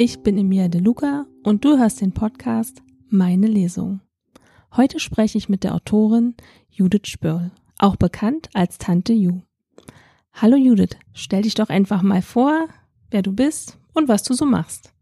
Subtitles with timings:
[0.00, 4.00] Ich bin Emilia De Luca und du hörst den Podcast Meine Lesung.
[4.76, 6.36] Heute spreche ich mit der Autorin
[6.70, 7.50] Judith Spörl,
[7.80, 9.40] auch bekannt als Tante Ju.
[10.40, 12.68] Hallo Judith, stell dich doch einfach mal vor,
[13.10, 14.94] wer du bist und was du so machst.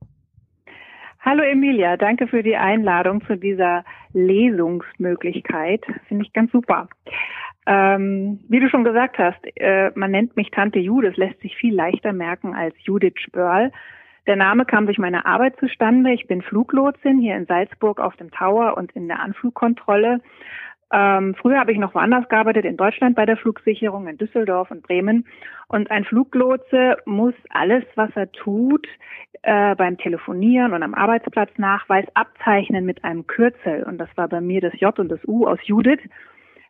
[1.21, 5.85] Hallo Emilia, danke für die Einladung zu dieser Lesungsmöglichkeit.
[6.09, 6.89] Finde ich ganz super.
[7.67, 11.55] Ähm, wie du schon gesagt hast, äh, man nennt mich Tante Ju, das lässt sich
[11.55, 13.73] viel leichter merken als Judith Spörl.
[14.27, 16.13] Der Name kam durch meine Arbeit zustande.
[16.13, 20.21] Ich bin Fluglotsin hier in Salzburg auf dem Tower und in der Anflugkontrolle.
[20.93, 24.83] Ähm, früher habe ich noch woanders gearbeitet, in Deutschland bei der Flugsicherung, in Düsseldorf und
[24.83, 25.27] Bremen.
[25.69, 28.87] Und ein Fluglotse muss alles, was er tut,
[29.43, 33.85] äh, beim Telefonieren und am Arbeitsplatz Nachweis abzeichnen mit einem Kürzel.
[33.85, 36.03] Und das war bei mir das J und das U aus Judith.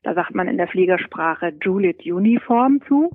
[0.02, 3.10] Da sagt man in der Fliegersprache Juliet Uniform zu.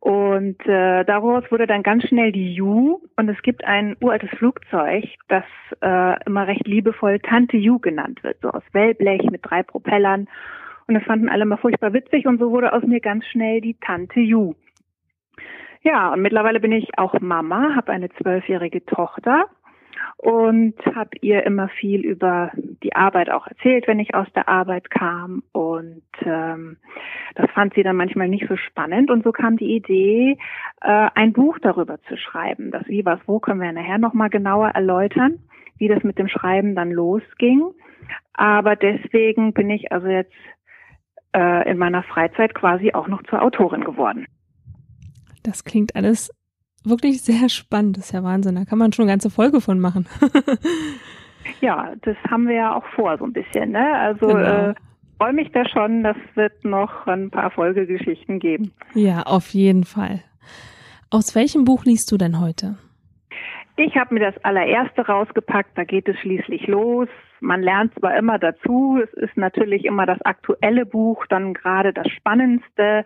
[0.00, 5.04] Und äh, daraus wurde dann ganz schnell die Ju und es gibt ein uraltes Flugzeug,
[5.28, 5.44] das
[5.80, 10.28] äh, immer recht liebevoll Tante Ju genannt wird, so aus Wellblech mit drei Propellern.
[10.88, 13.74] Und das fanden alle mal furchtbar witzig und so wurde aus mir ganz schnell die
[13.74, 14.54] Tante Ju.
[15.82, 19.46] Ja, und mittlerweile bin ich auch Mama, habe eine zwölfjährige Tochter
[20.16, 24.90] und habe ihr immer viel über die Arbeit auch erzählt, wenn ich aus der Arbeit
[24.90, 25.42] kam.
[25.52, 26.76] Und ähm,
[27.34, 29.10] das fand sie dann manchmal nicht so spannend.
[29.10, 30.38] Und so kam die Idee,
[30.80, 32.70] äh, ein Buch darüber zu schreiben.
[32.70, 35.40] Das Wie, was, wo können wir nachher nochmal genauer erläutern,
[35.78, 37.72] wie das mit dem Schreiben dann losging.
[38.34, 40.32] Aber deswegen bin ich also jetzt
[41.34, 44.26] äh, in meiner Freizeit quasi auch noch zur Autorin geworden.
[45.42, 46.30] Das klingt alles
[46.84, 47.96] wirklich sehr spannend.
[47.96, 48.56] Das ist ja Wahnsinn.
[48.56, 50.06] Da kann man schon eine ganze Folge von machen.
[51.60, 53.72] ja, das haben wir ja auch vor, so ein bisschen.
[53.72, 53.94] Ne?
[53.94, 54.70] Also genau.
[54.70, 54.74] äh,
[55.18, 56.02] freue mich da schon.
[56.02, 58.72] Das wird noch ein paar Folgegeschichten geben.
[58.94, 60.22] Ja, auf jeden Fall.
[61.10, 62.76] Aus welchem Buch liest du denn heute?
[63.76, 67.08] Ich habe mir das allererste rausgepackt, da geht es schließlich los.
[67.40, 72.06] Man lernt zwar immer dazu, es ist natürlich immer das aktuelle Buch, dann gerade das
[72.08, 73.04] Spannendste,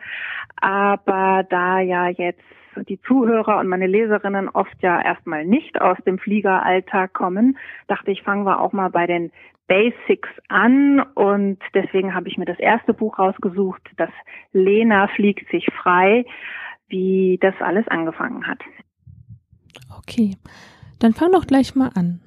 [0.60, 2.42] aber da ja jetzt
[2.84, 8.22] die Zuhörer und meine Leserinnen oft ja erstmal nicht aus dem Fliegeralltag kommen, dachte ich,
[8.22, 9.30] fangen wir auch mal bei den
[9.68, 14.10] Basics an und deswegen habe ich mir das erste Buch rausgesucht, das
[14.52, 16.24] Lena fliegt sich frei,
[16.88, 18.60] wie das alles angefangen hat.
[19.98, 20.36] Okay,
[21.00, 22.20] dann fang doch gleich mal an.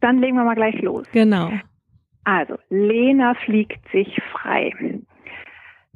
[0.00, 1.06] Dann legen wir mal gleich los.
[1.12, 1.50] Genau.
[2.24, 4.72] Also, Lena fliegt sich frei.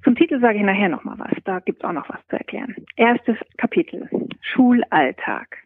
[0.04, 1.32] Zum Titel sage ich nachher nochmal was.
[1.44, 2.74] Da gibt es auch noch was zu erklären.
[2.96, 4.08] Erstes Kapitel.
[4.40, 5.58] Schulalltag.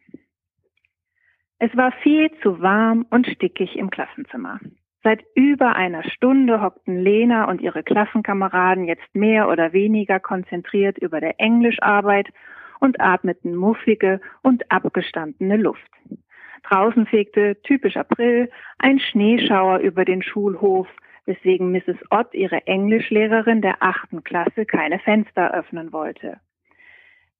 [1.58, 4.58] Es war viel zu warm und stickig im Klassenzimmer.
[5.04, 11.20] Seit über einer Stunde hockten Lena und ihre Klassenkameraden jetzt mehr oder weniger konzentriert über
[11.20, 12.28] der Englischarbeit
[12.80, 15.90] und atmeten muffige und abgestandene Luft.
[16.64, 20.88] Draußen fegte, typisch April, ein Schneeschauer über den Schulhof,
[21.26, 21.96] weswegen Mrs.
[22.10, 26.38] Ott, ihre Englischlehrerin der achten Klasse, keine Fenster öffnen wollte.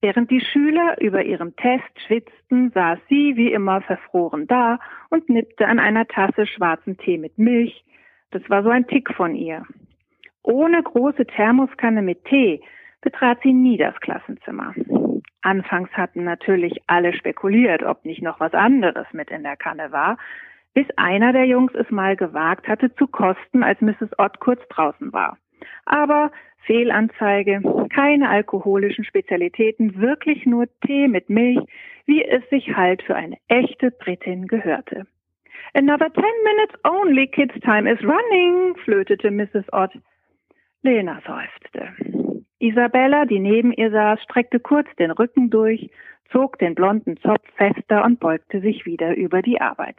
[0.00, 5.66] Während die Schüler über ihrem Test schwitzten, saß sie wie immer verfroren da und nippte
[5.68, 7.84] an einer Tasse schwarzen Tee mit Milch.
[8.32, 9.64] Das war so ein Tick von ihr.
[10.42, 12.60] Ohne große Thermoskanne mit Tee
[13.00, 14.74] betrat sie nie das Klassenzimmer.
[15.42, 20.16] Anfangs hatten natürlich alle spekuliert, ob nicht noch was anderes mit in der Kanne war,
[20.74, 24.18] bis einer der Jungs es mal gewagt hatte zu kosten, als Mrs.
[24.18, 25.36] Ott kurz draußen war.
[25.84, 26.30] Aber
[26.64, 27.60] Fehlanzeige,
[27.92, 31.60] keine alkoholischen Spezialitäten, wirklich nur Tee mit Milch,
[32.06, 35.06] wie es sich halt für eine echte Britin gehörte.
[35.74, 39.64] Another ten minutes only, kids time is running, flötete Mrs.
[39.72, 39.92] Ott.
[40.82, 41.88] Lena seufzte.
[42.58, 45.90] Isabella, die neben ihr saß, streckte kurz den Rücken durch,
[46.30, 49.96] zog den blonden Zopf fester und beugte sich wieder über die Arbeit.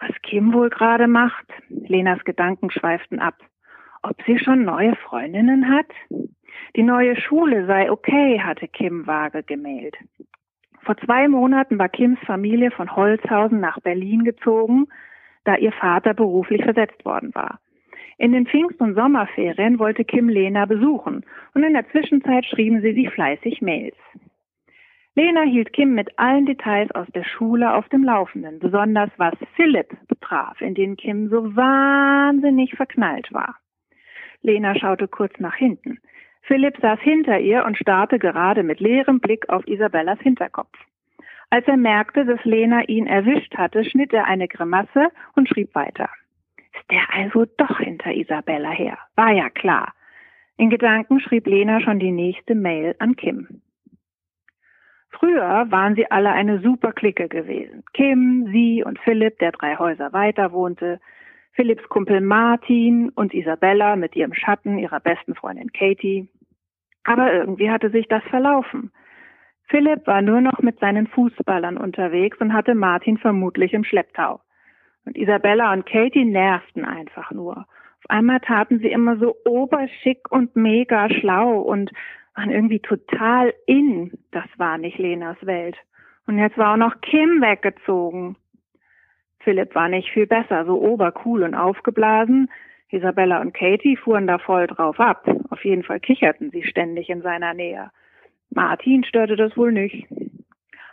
[0.00, 1.46] Was Kim wohl gerade macht?
[1.68, 3.36] Lenas Gedanken schweiften ab.
[4.02, 5.90] Ob sie schon neue Freundinnen hat?
[6.76, 9.96] Die neue Schule sei okay, hatte Kim vage gemeldet.
[10.82, 14.86] Vor zwei Monaten war Kims Familie von Holzhausen nach Berlin gezogen,
[15.44, 17.58] da ihr Vater beruflich versetzt worden war.
[18.18, 22.92] In den Pfingst- und Sommerferien wollte Kim Lena besuchen und in der Zwischenzeit schrieben sie
[22.92, 23.96] sich fleißig Mails.
[25.18, 29.96] Lena hielt Kim mit allen Details aus der Schule auf dem Laufenden, besonders was Philipp
[30.08, 33.56] betraf, in den Kim so wahnsinnig verknallt war.
[34.42, 36.00] Lena schaute kurz nach hinten.
[36.42, 40.76] Philipp saß hinter ihr und starrte gerade mit leerem Blick auf Isabellas Hinterkopf.
[41.48, 46.10] Als er merkte, dass Lena ihn erwischt hatte, schnitt er eine Grimasse und schrieb weiter.
[46.74, 48.98] Ist der also doch hinter Isabella her?
[49.14, 49.94] War ja klar.
[50.58, 53.62] In Gedanken schrieb Lena schon die nächste Mail an Kim.
[55.18, 57.84] Früher waren sie alle eine super Clique gewesen.
[57.94, 61.00] Kim, sie und Philipp, der drei Häuser weiter wohnte,
[61.52, 66.28] Philipps Kumpel Martin und Isabella mit ihrem Schatten, ihrer besten Freundin Katie.
[67.04, 68.92] Aber irgendwie hatte sich das verlaufen.
[69.68, 74.40] Philipp war nur noch mit seinen Fußballern unterwegs und hatte Martin vermutlich im Schlepptau.
[75.06, 77.58] Und Isabella und Katie nervten einfach nur.
[77.58, 81.90] Auf einmal taten sie immer so oberschick und mega schlau und
[82.36, 84.12] waren irgendwie total in.
[84.30, 85.76] Das war nicht Lenas Welt.
[86.26, 88.36] Und jetzt war auch noch Kim weggezogen.
[89.40, 92.50] Philipp war nicht viel besser, so obercool und aufgeblasen.
[92.90, 95.28] Isabella und Katie fuhren da voll drauf ab.
[95.50, 97.90] Auf jeden Fall kicherten sie ständig in seiner Nähe.
[98.50, 100.06] Martin störte das wohl nicht.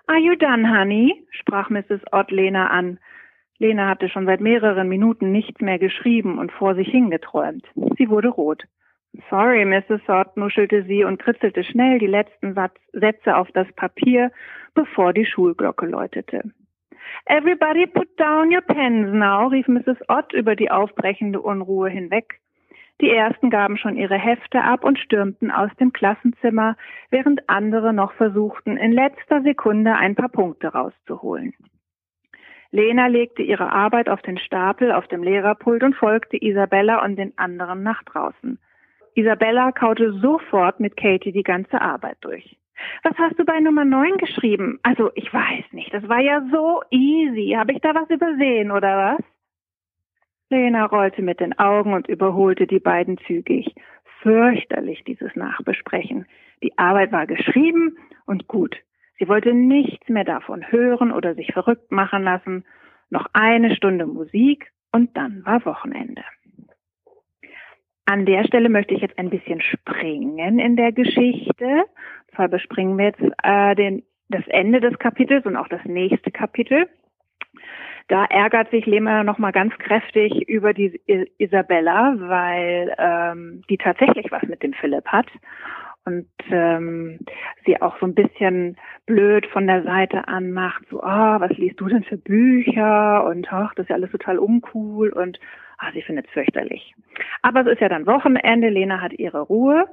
[0.08, 1.26] Are you done, honey?
[1.32, 2.02] sprach Mrs.
[2.12, 3.00] Ott Lena an.
[3.58, 7.66] Lena hatte schon seit mehreren Minuten nichts mehr geschrieben und vor sich hingeträumt.
[7.98, 8.64] Sie wurde rot.
[9.30, 10.02] Sorry, Mrs.
[10.08, 14.32] Ott, nuschelte sie und kritzelte schnell die letzten Satz Sätze auf das Papier,
[14.74, 16.42] bevor die Schulglocke läutete.
[17.26, 19.98] Everybody put down your pens now, rief Mrs.
[20.08, 22.40] Ott über die aufbrechende Unruhe hinweg.
[23.02, 26.76] Die ersten gaben schon ihre Hefte ab und stürmten aus dem Klassenzimmer,
[27.10, 31.54] während andere noch versuchten, in letzter Sekunde ein paar Punkte rauszuholen.
[32.72, 37.38] Lena legte ihre Arbeit auf den Stapel auf dem Lehrerpult und folgte Isabella und den
[37.38, 38.58] anderen nach draußen.
[39.16, 42.58] Isabella kaute sofort mit Katie die ganze Arbeit durch.
[43.04, 44.80] Was hast du bei Nummer 9 geschrieben?
[44.84, 45.94] Also, ich weiß nicht.
[45.94, 47.54] Das war ja so easy.
[47.58, 49.26] Habe ich da was übersehen, oder was?
[50.50, 53.74] Lena rollte mit den Augen und überholte die beiden zügig.
[54.22, 56.26] Fürchterlich, dieses Nachbesprechen.
[56.62, 58.78] Die Arbeit war geschrieben und gut.
[59.20, 62.66] Sie wollte nichts mehr davon hören oder sich verrückt machen lassen.
[63.10, 66.24] Noch eine Stunde Musik und dann war Wochenende.
[68.06, 71.84] An der Stelle möchte ich jetzt ein bisschen springen in der Geschichte.
[72.36, 76.90] Zwar bespringen wir jetzt äh, den, das Ende des Kapitels und auch das nächste Kapitel.
[78.10, 81.00] Da ärgert sich Lehmer nochmal ganz kräftig über die
[81.38, 85.28] Isabella, weil ähm, die tatsächlich was mit dem Philipp hat
[86.06, 87.20] und ähm,
[87.66, 91.80] sie auch so ein bisschen blöd von der Seite anmacht, so, ah, oh, was liest
[91.80, 95.40] du denn für Bücher und ach, das ist ja alles total uncool und
[95.78, 96.94] ah, sie findet es fürchterlich.
[97.42, 99.88] Aber es ist ja dann Wochenende, Lena hat ihre Ruhe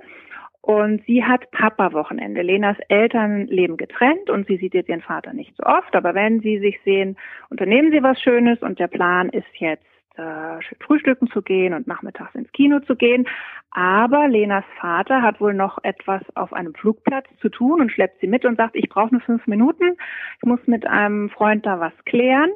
[0.63, 2.43] und sie hat Papa-Wochenende.
[2.43, 6.41] Lenas Eltern leben getrennt und sie sieht jetzt ihren Vater nicht so oft, aber wenn
[6.41, 7.17] sie sich sehen,
[7.49, 9.87] unternehmen sie was Schönes und der Plan ist jetzt
[10.21, 13.27] äh, frühstücken zu gehen und nachmittags ins Kino zu gehen.
[13.73, 18.27] Aber Lenas Vater hat wohl noch etwas auf einem Flugplatz zu tun und schleppt sie
[18.27, 19.97] mit und sagt, ich brauche nur fünf Minuten,
[20.39, 22.51] ich muss mit einem Freund da was klären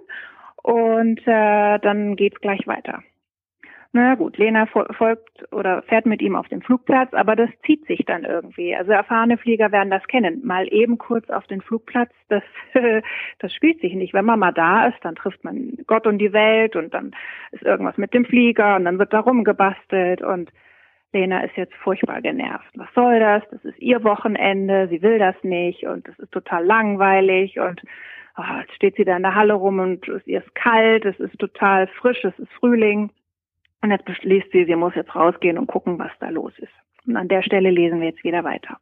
[0.62, 3.02] und äh, dann geht's gleich weiter.
[3.96, 8.04] Na gut, Lena folgt oder fährt mit ihm auf den Flugplatz, aber das zieht sich
[8.04, 8.74] dann irgendwie.
[8.74, 10.44] Also erfahrene Flieger werden das kennen.
[10.44, 12.42] Mal eben kurz auf den Flugplatz, das,
[13.38, 14.12] das spielt sich nicht.
[14.12, 17.12] Wenn man mal da ist, dann trifft man Gott und die Welt und dann
[17.52, 20.50] ist irgendwas mit dem Flieger und dann wird da rumgebastelt und
[21.12, 22.72] Lena ist jetzt furchtbar genervt.
[22.74, 23.44] Was soll das?
[23.52, 27.80] Das ist ihr Wochenende, sie will das nicht und das ist total langweilig und
[28.36, 31.20] oh, jetzt steht sie da in der Halle rum und es ihr ist kalt, es
[31.20, 33.12] ist total frisch, es ist Frühling.
[33.84, 36.72] Und jetzt beschließt sie, sie muss jetzt rausgehen und gucken, was da los ist.
[37.06, 38.78] Und an der Stelle lesen wir jetzt wieder weiter.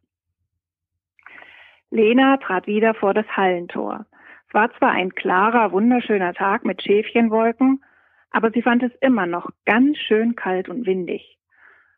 [1.89, 4.05] Lena trat wieder vor das Hallentor.
[4.47, 7.83] Es war zwar ein klarer, wunderschöner Tag mit Schäfchenwolken,
[8.31, 11.37] aber sie fand es immer noch ganz schön kalt und windig.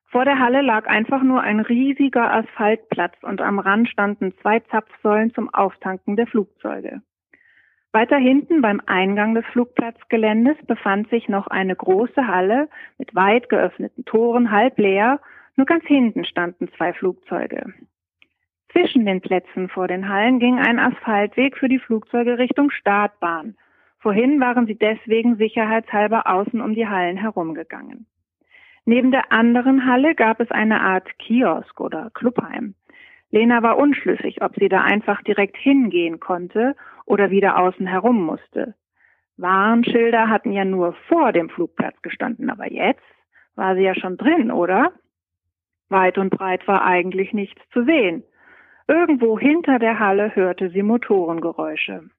[0.07, 5.31] Vor der Halle lag einfach nur ein riesiger Asphaltplatz und am Rand standen zwei Zapfsäulen
[5.31, 7.03] zum Auftanken der Flugzeuge.
[7.95, 14.03] Weiter hinten beim Eingang des Flugplatzgeländes befand sich noch eine große Halle mit weit geöffneten
[14.03, 15.21] Toren, halb leer.
[15.55, 17.73] Nur ganz hinten standen zwei Flugzeuge.
[18.73, 23.55] Zwischen den Plätzen vor den Hallen ging ein Asphaltweg für die Flugzeuge Richtung Startbahn.
[23.99, 28.07] Vorhin waren sie deswegen sicherheitshalber außen um die Hallen herumgegangen.
[28.83, 32.75] Neben der anderen Halle gab es eine Art Kiosk oder Clubheim.
[33.31, 36.75] Lena war unschlüssig, ob sie da einfach direkt hingehen konnte
[37.05, 38.75] oder wieder außen herum musste.
[39.37, 43.03] Warnschilder hatten ja nur vor dem Flugplatz gestanden, aber jetzt
[43.55, 44.91] war sie ja schon drin, oder?
[45.89, 48.23] Weit und breit war eigentlich nichts zu sehen.
[48.87, 52.09] Irgendwo hinter der Halle hörte sie Motorengeräusche.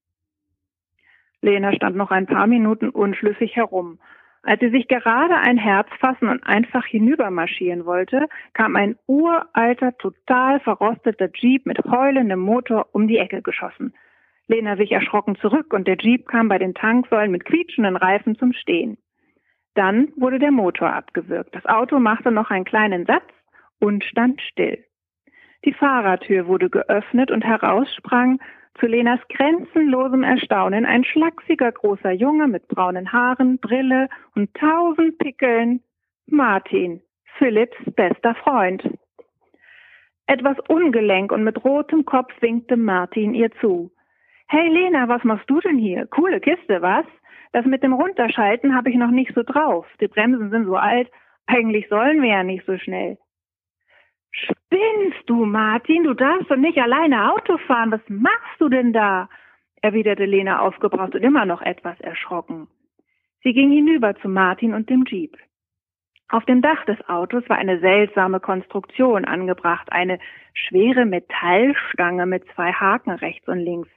[1.40, 3.99] Lena stand noch ein paar Minuten unschlüssig herum
[4.47, 10.61] als sie sich gerade ein Herz fassen und einfach hinübermarschieren wollte, kam ein uralter, total
[10.61, 13.93] verrosteter Jeep mit heulendem Motor um die Ecke geschossen.
[14.49, 18.53] Lena wich erschrocken zurück und der Jeep kam bei den Tanksäulen mit quietschenden Reifen zum
[18.53, 18.97] Stehen.
[19.75, 21.55] Dann wurde der Motor abgewürgt.
[21.55, 23.29] Das Auto machte noch einen kleinen Satz
[23.81, 24.85] und stand still.
[25.65, 28.38] Die Fahrertür wurde geöffnet und heraus sprang
[28.79, 35.81] Zu Lenas grenzenlosem Erstaunen ein schlachsiger großer Junge mit braunen Haaren, Brille und tausend Pickeln.
[36.26, 37.00] Martin,
[37.38, 38.83] Philipps bester Freund.
[40.26, 43.91] Etwas ungelenk und mit rotem Kopf winkte Martin ihr zu.
[44.49, 46.07] Hey Lena, was machst du denn hier?
[46.07, 47.05] Coole Kiste, was?
[47.53, 49.87] Das mit dem Runterschalten habe ich noch nicht so drauf.
[50.00, 51.11] Die Bremsen sind so alt.
[51.47, 53.19] Eigentlich sollen wir ja nicht so schnell.
[54.31, 56.05] Spinnst du, Martin?
[56.05, 57.91] Du darfst doch nicht alleine Auto fahren.
[57.91, 59.29] Was machst du denn da?
[59.83, 62.69] erwiderte Lena aufgebracht und immer noch etwas erschrocken.
[63.43, 65.37] Sie ging hinüber zu Martin und dem Jeep.
[66.29, 70.19] Auf dem Dach des Autos war eine seltsame Konstruktion angebracht, eine
[70.55, 73.88] schwere Metallstange mit zwei Haken rechts und links.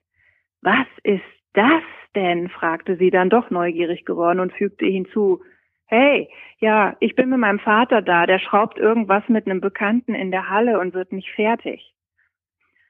[0.61, 1.23] Was ist
[1.53, 1.83] das
[2.15, 2.49] denn?
[2.49, 5.41] fragte sie dann doch neugierig geworden und fügte hinzu.
[5.85, 10.31] Hey, ja, ich bin mit meinem Vater da, der schraubt irgendwas mit einem Bekannten in
[10.31, 11.93] der Halle und wird nicht fertig.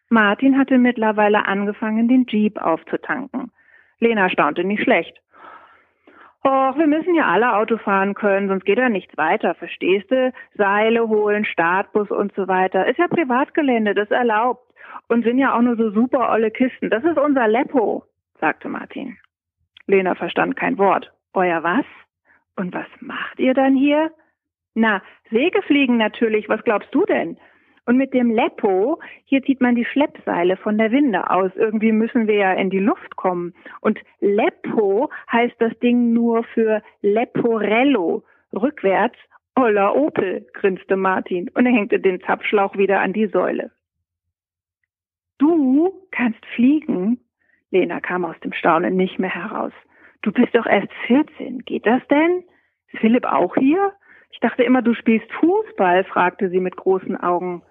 [0.09, 3.51] Martin hatte mittlerweile angefangen, den Jeep aufzutanken.
[3.99, 5.21] Lena staunte nicht schlecht.
[6.43, 10.31] Och, wir müssen ja alle Auto fahren können, sonst geht ja nichts weiter, verstehst du?
[10.55, 12.87] Seile holen, Startbus und so weiter.
[12.87, 14.68] Ist ja Privatgelände, das erlaubt.
[15.07, 16.89] Und sind ja auch nur so super olle Kisten.
[16.89, 18.03] Das ist unser Leppo,
[18.39, 19.17] sagte Martin.
[19.87, 21.11] Lena verstand kein Wort.
[21.33, 21.85] Euer was?
[22.55, 24.11] Und was macht ihr dann hier?
[24.75, 25.01] Na,
[25.31, 26.47] Sägefliegen natürlich.
[26.49, 27.37] Was glaubst du denn?
[27.85, 31.51] Und mit dem Leppo, hier zieht man die Schleppseile von der Winde aus.
[31.55, 33.55] Irgendwie müssen wir ja in die Luft kommen.
[33.81, 38.23] Und Leppo heißt das Ding nur für Leporello.
[38.53, 39.17] Rückwärts,
[39.55, 43.71] Oller Opel, grinste Martin und er hängte den Zapfschlauch wieder an die Säule.
[45.39, 47.19] Du kannst fliegen?
[47.71, 49.73] Lena kam aus dem Staunen nicht mehr heraus.
[50.21, 51.59] Du bist doch erst 14.
[51.59, 52.43] Geht das denn?
[52.91, 53.93] Ist Philipp auch hier?
[54.31, 57.63] Ich dachte immer, du spielst Fußball, fragte sie mit großen Augen.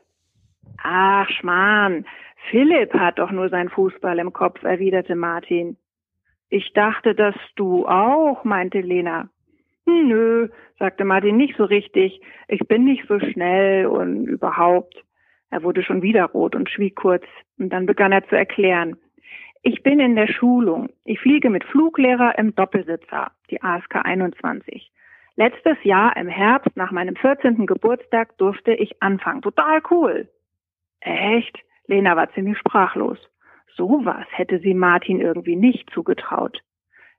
[0.83, 2.05] Ach, Schmarrn,
[2.51, 5.77] Philipp hat doch nur sein Fußball im Kopf, erwiderte Martin.
[6.49, 9.29] Ich dachte, dass du auch, meinte Lena.
[9.87, 10.49] Hm, nö,
[10.79, 12.21] sagte Martin, nicht so richtig.
[12.47, 15.05] Ich bin nicht so schnell und überhaupt.
[15.51, 17.25] Er wurde schon wieder rot und schwieg kurz,
[17.59, 18.97] und dann begann er zu erklären.
[19.63, 20.91] Ich bin in der Schulung.
[21.05, 24.93] Ich fliege mit Fluglehrer im Doppelsitzer, die ASK 21.
[25.37, 27.67] Letztes Jahr im Herbst nach meinem 14.
[27.67, 29.43] Geburtstag durfte ich anfangen.
[29.43, 30.29] Total cool.
[31.01, 31.59] Echt?
[31.87, 33.19] Lena war ziemlich sprachlos.
[33.77, 36.61] Sowas hätte sie Martin irgendwie nicht zugetraut.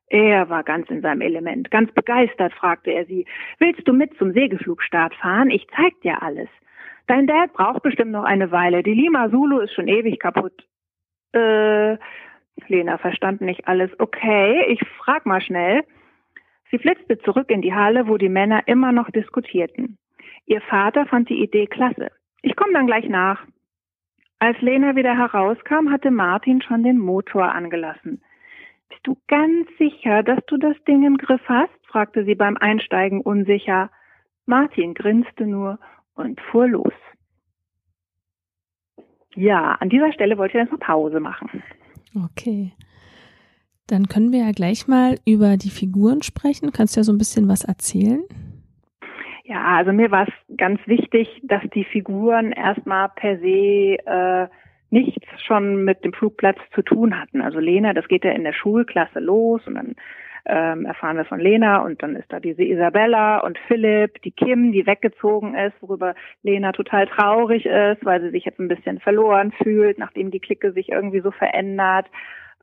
[0.07, 1.71] Er war ganz in seinem Element.
[1.71, 3.25] Ganz begeistert fragte er sie,
[3.59, 5.49] willst du mit zum Segelflugstart fahren?
[5.49, 6.49] Ich zeig dir alles.
[7.09, 8.83] Dein Dad braucht bestimmt noch eine Weile.
[8.83, 10.53] Die Lima Zulu ist schon ewig kaputt.
[11.33, 11.97] Äh,
[12.67, 13.89] Lena verstand nicht alles.
[13.99, 15.83] Okay, ich frag mal schnell.
[16.69, 19.97] Sie flitzte zurück in die Halle, wo die Männer immer noch diskutierten.
[20.45, 22.11] Ihr Vater fand die Idee klasse.
[22.43, 23.43] Ich komme dann gleich nach.
[24.37, 28.21] Als Lena wieder herauskam, hatte Martin schon den Motor angelassen.
[28.89, 31.73] Bist du ganz sicher, dass du das Ding im Griff hast?
[31.87, 33.89] fragte sie beim Einsteigen unsicher.
[34.45, 35.79] Martin grinste nur
[36.19, 36.93] und fuhr los.
[39.35, 41.63] Ja, an dieser Stelle wollte ich jetzt eine Pause machen.
[42.25, 42.73] Okay.
[43.87, 46.71] Dann können wir ja gleich mal über die Figuren sprechen.
[46.71, 48.23] Kannst du ja so ein bisschen was erzählen?
[49.45, 54.47] Ja, also mir war es ganz wichtig, dass die Figuren erstmal per se äh,
[54.91, 57.41] nichts schon mit dem Flugplatz zu tun hatten.
[57.41, 59.95] Also Lena, das geht ja in der Schulklasse los und dann
[60.49, 64.71] ähm, erfahren wir von Lena und dann ist da diese Isabella und Philipp, die Kim,
[64.71, 69.51] die weggezogen ist, worüber Lena total traurig ist, weil sie sich jetzt ein bisschen verloren
[69.63, 72.07] fühlt, nachdem die Clique sich irgendwie so verändert.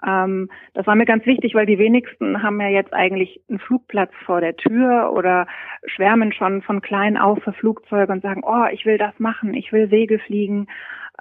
[0.04, 4.12] Ähm, das war mir ganz wichtig, weil die wenigsten haben ja jetzt eigentlich einen Flugplatz
[4.24, 5.46] vor der Tür oder
[5.86, 9.72] schwärmen schon von klein auf für Flugzeuge und sagen, oh, ich will das machen, ich
[9.72, 10.66] will Segel fliegen.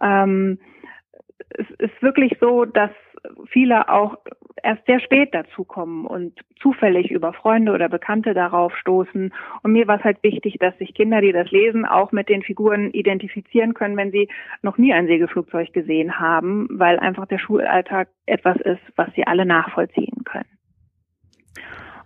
[0.01, 0.59] Ähm,
[1.49, 2.91] es ist wirklich so, dass
[3.47, 4.17] viele auch
[4.63, 9.33] erst sehr spät dazukommen und zufällig über Freunde oder Bekannte darauf stoßen.
[9.63, 12.41] Und mir war es halt wichtig, dass sich Kinder, die das lesen, auch mit den
[12.41, 14.27] Figuren identifizieren können, wenn sie
[14.61, 19.45] noch nie ein Segelflugzeug gesehen haben, weil einfach der Schulalltag etwas ist, was sie alle
[19.45, 20.49] nachvollziehen können.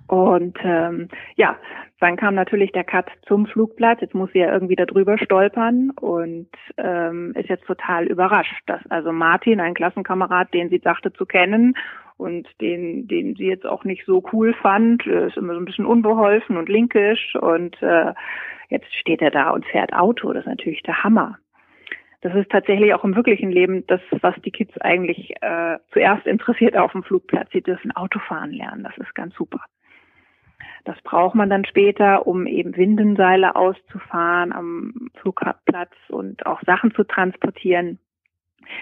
[0.09, 1.55] Und ähm, ja,
[1.99, 4.01] dann kam natürlich der Cut zum Flugplatz.
[4.01, 9.11] Jetzt muss sie ja irgendwie darüber stolpern und ähm, ist jetzt total überrascht, dass also
[9.11, 11.75] Martin, ein Klassenkamerad, den sie dachte zu kennen
[12.17, 15.85] und den, den sie jetzt auch nicht so cool fand, ist immer so ein bisschen
[15.85, 18.13] unbeholfen und linkisch und äh,
[18.69, 20.33] jetzt steht er da und fährt Auto.
[20.33, 21.37] Das ist natürlich der Hammer.
[22.21, 26.75] Das ist tatsächlich auch im wirklichen Leben das, was die Kids eigentlich äh, zuerst interessiert
[26.75, 27.49] auf dem Flugplatz.
[27.53, 28.83] Sie dürfen Autofahren lernen.
[28.83, 29.59] Das ist ganz super.
[30.85, 37.03] Das braucht man dann später, um eben Windenseile auszufahren am Flugplatz und auch Sachen zu
[37.03, 37.99] transportieren.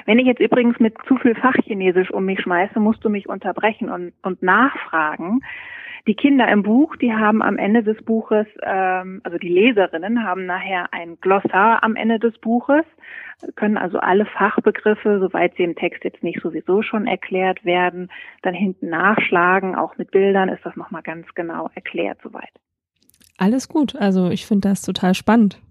[0.06, 3.90] Wenn ich jetzt übrigens mit zu viel Fachchinesisch um mich schmeiße, musst du mich unterbrechen
[3.90, 5.42] und, und nachfragen.
[6.08, 10.46] Die Kinder im Buch, die haben am Ende des Buches, ähm, also die Leserinnen haben
[10.46, 12.86] nachher ein Glossar am Ende des Buches,
[13.56, 18.10] können also alle Fachbegriffe, soweit sie im Text jetzt nicht sowieso schon erklärt werden,
[18.42, 19.76] dann hinten nachschlagen.
[19.76, 22.54] Auch mit Bildern ist das nochmal ganz genau erklärt soweit.
[23.38, 23.96] Alles gut.
[23.96, 25.62] Also ich finde das total spannend.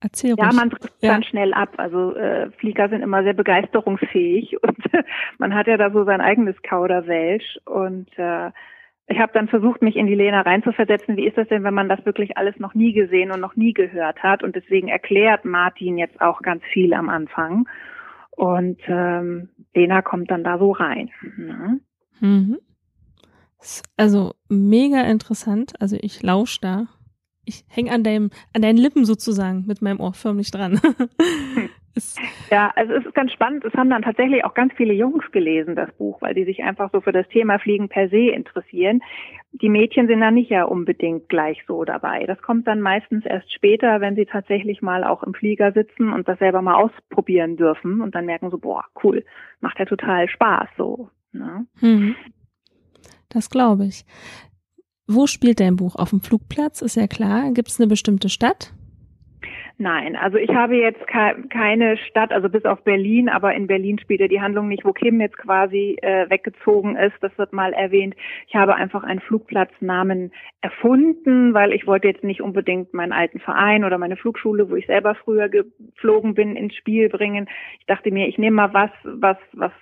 [0.00, 0.46] Erzähl ruhig.
[0.46, 1.12] Ja, man trifft ja.
[1.12, 1.74] dann schnell ab.
[1.78, 4.78] Also äh, Flieger sind immer sehr begeisterungsfähig und
[5.38, 8.52] man hat ja da so sein eigenes Kauderwelsch und äh,
[9.08, 11.16] ich habe dann versucht, mich in die Lena reinzuversetzen.
[11.16, 13.72] Wie ist das denn, wenn man das wirklich alles noch nie gesehen und noch nie
[13.72, 14.42] gehört hat?
[14.42, 17.68] Und deswegen erklärt Martin jetzt auch ganz viel am Anfang.
[18.30, 21.10] Und ähm, Lena kommt dann da so rein.
[21.36, 21.80] Ne?
[22.20, 22.58] Mhm.
[23.96, 25.72] Also mega interessant.
[25.80, 26.86] Also ich lausche da
[27.48, 30.80] ich hänge an deinem, an deinen Lippen sozusagen mit meinem Ohr förmlich dran.
[32.50, 33.64] ja, also es ist ganz spannend.
[33.64, 36.90] Es haben dann tatsächlich auch ganz viele Jungs gelesen, das Buch, weil die sich einfach
[36.92, 39.02] so für das Thema Fliegen per se interessieren.
[39.52, 42.24] Die Mädchen sind dann nicht ja unbedingt gleich so dabei.
[42.26, 46.28] Das kommt dann meistens erst später, wenn sie tatsächlich mal auch im Flieger sitzen und
[46.28, 49.24] das selber mal ausprobieren dürfen und dann merken so, boah, cool,
[49.60, 51.10] macht ja total Spaß so.
[51.32, 51.66] Ne?
[51.80, 52.14] Mhm.
[53.28, 54.04] Das glaube ich.
[55.06, 55.96] Wo spielt dein Buch?
[55.96, 57.52] Auf dem Flugplatz, ist ja klar.
[57.52, 58.74] Gibt es eine bestimmte Stadt?
[59.80, 64.18] Nein, also ich habe jetzt keine Stadt, also bis auf Berlin, aber in Berlin spielt
[64.18, 67.14] ja die Handlung nicht, wo Kim jetzt quasi äh, weggezogen ist.
[67.20, 68.16] Das wird mal erwähnt.
[68.48, 70.32] Ich habe einfach einen Flugplatznamen
[70.62, 74.86] erfunden, weil ich wollte jetzt nicht unbedingt meinen alten Verein oder meine Flugschule, wo ich
[74.86, 77.46] selber früher geflogen bin, ins Spiel bringen.
[77.78, 79.72] Ich dachte mir, ich nehme mal was, was, was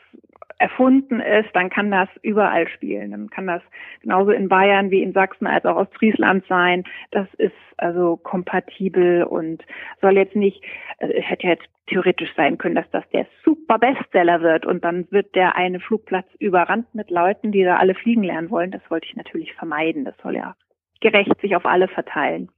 [0.59, 3.11] erfunden ist, dann kann das überall spielen.
[3.11, 3.63] Dann kann das
[4.01, 6.85] genauso in Bayern wie in Sachsen als auch Ostfriesland sein.
[7.11, 9.63] Das ist also kompatibel und
[10.01, 10.63] soll jetzt nicht,
[10.99, 15.07] also es hätte jetzt theoretisch sein können, dass das der super Bestseller wird und dann
[15.11, 18.71] wird der eine Flugplatz überrannt mit Leuten, die da alle fliegen lernen wollen.
[18.71, 20.05] Das wollte ich natürlich vermeiden.
[20.05, 20.57] Das soll ja
[21.01, 22.49] gerecht sich auf alle verteilen.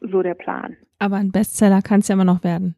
[0.00, 0.76] so der Plan.
[0.98, 2.76] Aber ein Bestseller kann es ja immer noch werden.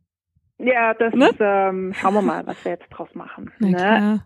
[0.58, 1.30] Ja, das ne?
[1.38, 3.50] ähm, schauen wir mal, was wir jetzt draus machen.
[3.60, 4.22] Ne?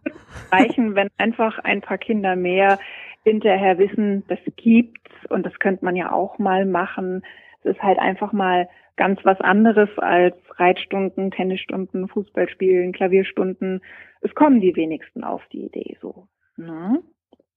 [0.52, 2.78] Reichen, wenn einfach ein paar Kinder mehr
[3.24, 7.22] hinterher wissen, das gibt's und das könnte man ja auch mal machen.
[7.62, 13.80] Es ist halt einfach mal ganz was anderes als Reitstunden, Tennisstunden, Fußballspielen, Klavierstunden.
[14.20, 16.28] Es kommen die wenigsten auf die Idee so.
[16.56, 17.02] Ne?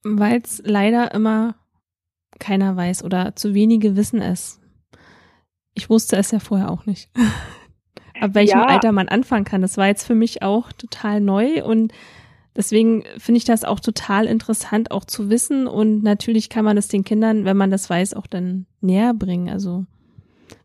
[0.04, 1.56] Weil es leider immer
[2.40, 4.62] keiner weiß oder zu wenige wissen es.
[5.74, 7.10] Ich wusste es ja vorher auch nicht.
[8.24, 8.66] ab welchem ja.
[8.66, 9.62] Alter man anfangen kann.
[9.62, 11.92] Das war jetzt für mich auch total neu und
[12.56, 15.68] deswegen finde ich das auch total interessant, auch zu wissen.
[15.68, 19.50] Und natürlich kann man es den Kindern, wenn man das weiß, auch dann näher bringen.
[19.50, 19.86] Also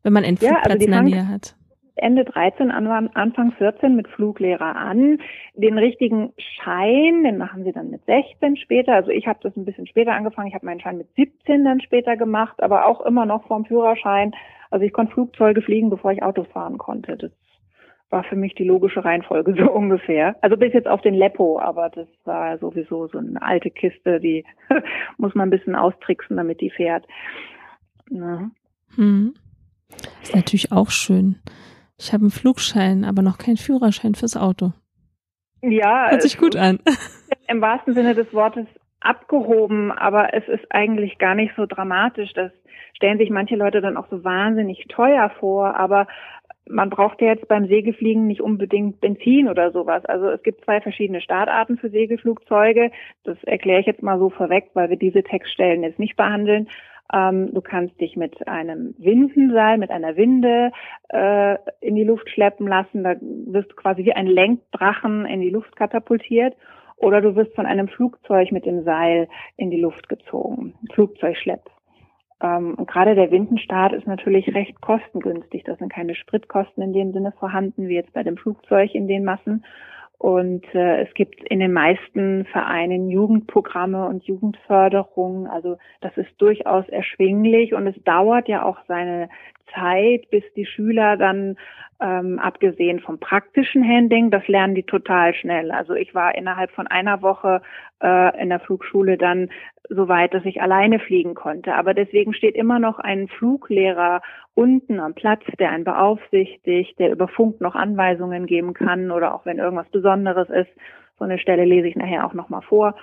[0.03, 1.55] wenn man einen ja, also Flugplatz in der Nähe hat.
[1.97, 5.18] Ende 13, Anfang 14 mit Fluglehrer an.
[5.55, 8.94] Den richtigen Schein, den machen sie dann mit 16 später.
[8.94, 10.47] Also ich habe das ein bisschen später angefangen.
[10.47, 14.33] Ich habe meinen Schein mit 17 dann später gemacht, aber auch immer noch vorm Führerschein.
[14.71, 17.16] Also ich konnte Flugzeuge fliegen, bevor ich Autos fahren konnte.
[17.16, 17.33] Das
[18.11, 20.37] war für mich die logische Reihenfolge so ungefähr.
[20.42, 24.44] Also bis jetzt auf den Leppo, aber das war sowieso so eine alte Kiste, die
[25.18, 27.07] muss man ein bisschen austricksen, damit die fährt.
[28.11, 28.51] Ja.
[28.97, 29.35] Hm.
[30.23, 31.37] Ist natürlich auch schön.
[31.99, 34.73] Ich habe einen Flugschein, aber noch keinen Führerschein fürs Auto.
[35.62, 36.11] Ja.
[36.11, 36.79] Hört sich gut an.
[37.49, 38.66] Im wahrsten Sinne des Wortes
[39.01, 42.33] abgehoben, aber es ist eigentlich gar nicht so dramatisch.
[42.35, 42.53] Das
[42.94, 46.07] stellen sich manche Leute dann auch so wahnsinnig teuer vor, aber
[46.68, 50.04] man braucht ja jetzt beim Segelfliegen nicht unbedingt Benzin oder sowas.
[50.04, 52.90] Also es gibt zwei verschiedene Startarten für Segelflugzeuge.
[53.24, 56.68] Das erkläre ich jetzt mal so vorweg, weil wir diese Textstellen jetzt nicht behandeln.
[57.12, 60.72] Ähm, du kannst dich mit einem Windenseil, mit einer Winde
[61.09, 63.02] äh, in die Luft schleppen lassen.
[63.02, 66.54] Da wirst du quasi wie ein Lenkdrachen in die Luft katapultiert.
[66.96, 70.74] Oder du wirst von einem Flugzeug mit dem Seil in die Luft gezogen.
[70.92, 71.62] Flugzeugschlepp.
[72.40, 75.64] Ähm, und gerade der Windenstart ist natürlich recht kostengünstig.
[75.64, 79.24] Das sind keine Spritkosten in dem Sinne vorhanden, wie jetzt bei dem Flugzeug in den
[79.24, 79.64] Massen.
[80.18, 85.46] Und äh, es gibt in den meisten Vereinen Jugendprogramme und Jugendförderung.
[85.46, 89.29] Also das ist durchaus erschwinglich und es dauert ja auch seine
[89.74, 91.57] Zeit, bis die Schüler dann,
[92.00, 95.72] ähm, abgesehen vom praktischen Handling, das lernen die total schnell.
[95.72, 97.61] Also ich war innerhalb von einer Woche
[98.00, 99.50] äh, in der Flugschule dann
[99.88, 101.74] so weit, dass ich alleine fliegen konnte.
[101.74, 104.22] Aber deswegen steht immer noch ein Fluglehrer
[104.54, 109.44] unten am Platz, der einen beaufsichtigt, der über Funk noch Anweisungen geben kann oder auch
[109.44, 110.70] wenn irgendwas Besonderes ist.
[111.18, 112.94] So eine Stelle lese ich nachher auch nochmal vor.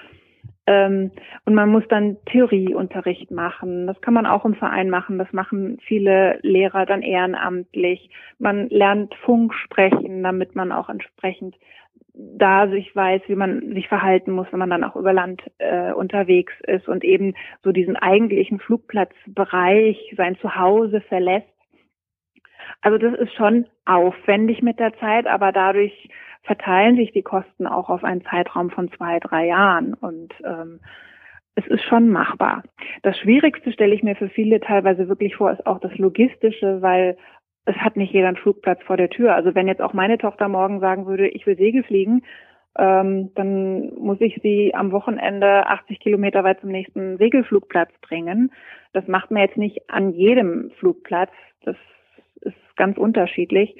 [0.68, 1.12] Ähm,
[1.46, 3.88] und man muss dann Theorieunterricht machen.
[3.88, 5.18] Das kann man auch im Verein machen.
[5.18, 8.10] Das machen viele Lehrer dann ehrenamtlich.
[8.40, 11.56] Man lernt Funk sprechen, damit man auch entsprechend
[12.18, 15.92] da sich weiß, wie man sich verhalten muss, wenn man dann auch über Land äh,
[15.92, 21.55] unterwegs ist und eben so diesen eigentlichen Flugplatzbereich, sein Zuhause verlässt.
[22.82, 26.10] Also das ist schon aufwendig mit der Zeit, aber dadurch
[26.44, 30.80] verteilen sich die Kosten auch auf einen Zeitraum von zwei, drei Jahren und ähm,
[31.56, 32.64] es ist schon machbar.
[33.02, 37.18] Das Schwierigste stelle ich mir für viele teilweise wirklich vor, ist auch das Logistische, weil
[37.66, 39.34] es hat nicht jeder einen Flugplatz vor der Tür.
[39.34, 42.22] Also wenn jetzt auch meine Tochter morgen sagen würde, ich will Segel fliegen,
[42.78, 48.52] ähm, dann muss ich sie am Wochenende 80 Kilometer weit zum nächsten Segelflugplatz bringen.
[48.94, 51.32] Das macht man jetzt nicht an jedem Flugplatz.
[51.64, 51.78] Das
[52.76, 53.76] ganz unterschiedlich.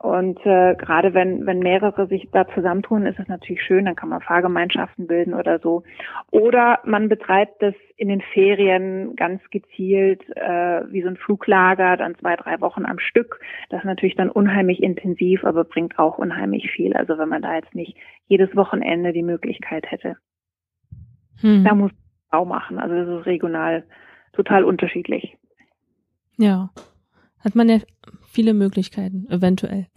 [0.00, 4.08] Und äh, gerade wenn, wenn mehrere sich da zusammentun, ist es natürlich schön, dann kann
[4.08, 5.82] man Fahrgemeinschaften bilden oder so.
[6.30, 12.14] Oder man betreibt das in den Ferien ganz gezielt, äh, wie so ein Fluglager, dann
[12.14, 13.40] zwei, drei Wochen am Stück.
[13.70, 16.94] Das ist natürlich dann unheimlich intensiv, aber bringt auch unheimlich viel.
[16.94, 17.96] Also wenn man da jetzt nicht
[18.28, 20.16] jedes Wochenende die Möglichkeit hätte.
[21.40, 21.64] Hm.
[21.64, 21.90] Da muss
[22.30, 22.78] man auch machen.
[22.78, 23.82] Also das ist regional
[24.32, 25.36] total unterschiedlich.
[26.36, 26.70] Ja.
[27.40, 27.78] Hat man ja
[28.38, 29.86] viele Möglichkeiten, eventuell.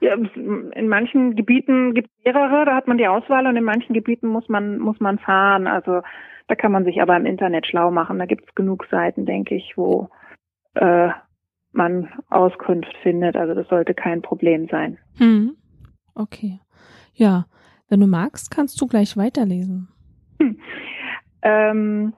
[0.00, 3.94] Ja, in manchen Gebieten gibt es mehrere, da hat man die Auswahl und in manchen
[3.94, 5.66] Gebieten muss man, muss man fahren.
[5.66, 6.02] Also
[6.46, 8.18] da kann man sich aber im Internet schlau machen.
[8.18, 10.10] Da gibt es genug Seiten, denke ich, wo
[10.74, 11.08] äh,
[11.72, 13.34] man Auskunft findet.
[13.34, 14.98] Also das sollte kein Problem sein.
[15.16, 15.56] Hm.
[16.14, 16.60] Okay.
[17.14, 17.46] Ja,
[17.88, 19.88] wenn du magst, kannst du gleich weiterlesen.
[20.38, 20.58] Hm.
[21.40, 22.12] Ähm,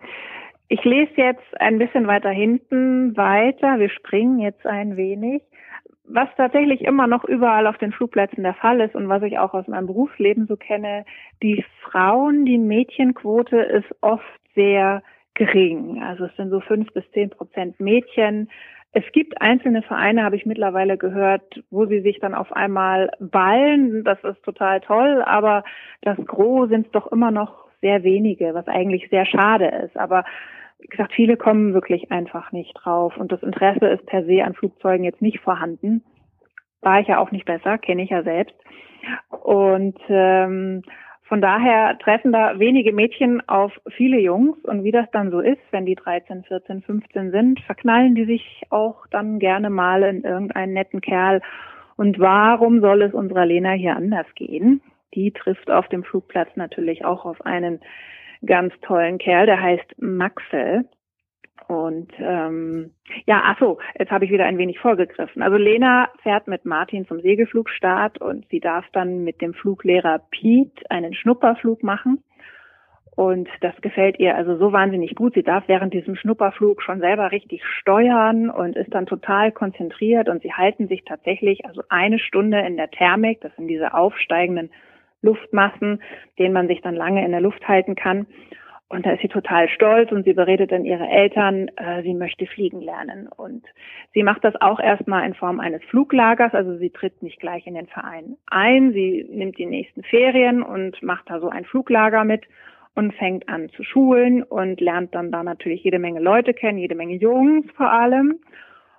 [0.68, 3.79] ich lese jetzt ein bisschen weiter hinten weiter.
[3.79, 5.42] Wir springen jetzt ein wenig.
[6.09, 9.55] Was tatsächlich immer noch überall auf den Flugplätzen der Fall ist und was ich auch
[9.55, 11.05] aus meinem Berufsleben so kenne,
[11.42, 14.24] die Frauen, die Mädchenquote ist oft
[14.55, 15.02] sehr
[15.35, 16.02] gering.
[16.02, 18.48] Also es sind so fünf bis zehn Prozent Mädchen.
[18.92, 24.05] Es gibt einzelne Vereine, habe ich mittlerweile gehört, wo sie sich dann auf einmal ballen.
[24.05, 25.64] Das ist total toll, aber
[26.02, 29.96] das Gros sind doch immer noch sehr wenige, was eigentlich sehr schade ist.
[29.96, 30.24] Aber
[30.78, 34.54] wie gesagt, viele kommen wirklich einfach nicht drauf und das Interesse ist per se an
[34.54, 36.04] Flugzeugen jetzt nicht vorhanden.
[36.82, 38.54] War ich ja auch nicht besser, kenne ich ja selbst.
[39.30, 40.82] Und ähm,
[41.28, 45.60] von daher treffen da wenige Mädchen auf viele Jungs und wie das dann so ist,
[45.72, 50.72] wenn die 13, 14, 15 sind, verknallen die sich auch dann gerne mal in irgendeinen
[50.72, 51.40] netten Kerl.
[51.96, 54.82] Und warum soll es unserer Lena hier anders gehen?
[55.16, 57.81] Die trifft auf dem Flugplatz natürlich auch auf einen
[58.44, 60.85] ganz tollen Kerl, der heißt Maxel.
[61.68, 62.92] Und ähm,
[63.24, 65.42] ja, ach so, jetzt habe ich wieder ein wenig vorgegriffen.
[65.42, 70.88] Also Lena fährt mit Martin zum Segelflugstart und sie darf dann mit dem Fluglehrer Pete
[70.90, 72.22] einen Schnupperflug machen.
[73.16, 75.33] Und das gefällt ihr also so wahnsinnig gut.
[75.33, 80.42] Sie darf während diesem Schnupperflug schon selber richtig steuern und ist dann total konzentriert und
[80.42, 84.70] sie halten sich tatsächlich also eine Stunde in der Thermik, das sind diese aufsteigenden
[85.22, 86.02] Luftmassen,
[86.38, 88.26] denen man sich dann lange in der Luft halten kann.
[88.88, 92.46] Und da ist sie total stolz und sie beredet dann ihre Eltern, äh, sie möchte
[92.46, 93.26] fliegen lernen.
[93.26, 93.66] Und
[94.14, 97.74] sie macht das auch erstmal in Form eines Fluglagers, also sie tritt nicht gleich in
[97.74, 102.44] den Verein ein, sie nimmt die nächsten Ferien und macht da so ein Fluglager mit
[102.94, 106.94] und fängt an zu schulen und lernt dann da natürlich jede Menge Leute kennen, jede
[106.94, 108.38] Menge Jungs vor allem.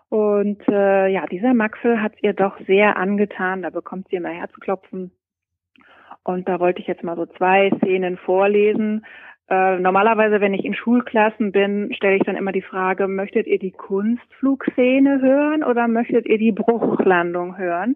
[0.09, 5.11] Und äh, ja, dieser Maxel hat ihr doch sehr angetan, da bekommt sie immer Herzklopfen
[6.27, 9.05] und da wollte ich jetzt mal so zwei Szenen vorlesen.
[9.49, 13.59] Äh, normalerweise, wenn ich in Schulklassen bin, stelle ich dann immer die Frage, möchtet ihr
[13.59, 17.95] die Kunstflugszene hören oder möchtet ihr die Bruchlandung hören?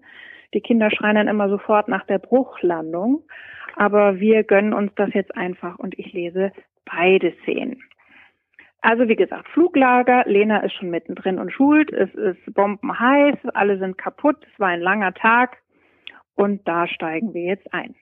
[0.53, 3.23] Die Kinder schreien dann immer sofort nach der Bruchlandung.
[3.75, 6.53] Aber wir gönnen uns das jetzt einfach und ich lese
[6.85, 7.83] beide Szenen.
[8.79, 13.97] Also wie gesagt, Fluglager, Lena ist schon mittendrin und schult, es ist bombenheiß, alle sind
[13.97, 15.57] kaputt, es war ein langer Tag
[16.35, 17.93] und da steigen wir jetzt ein.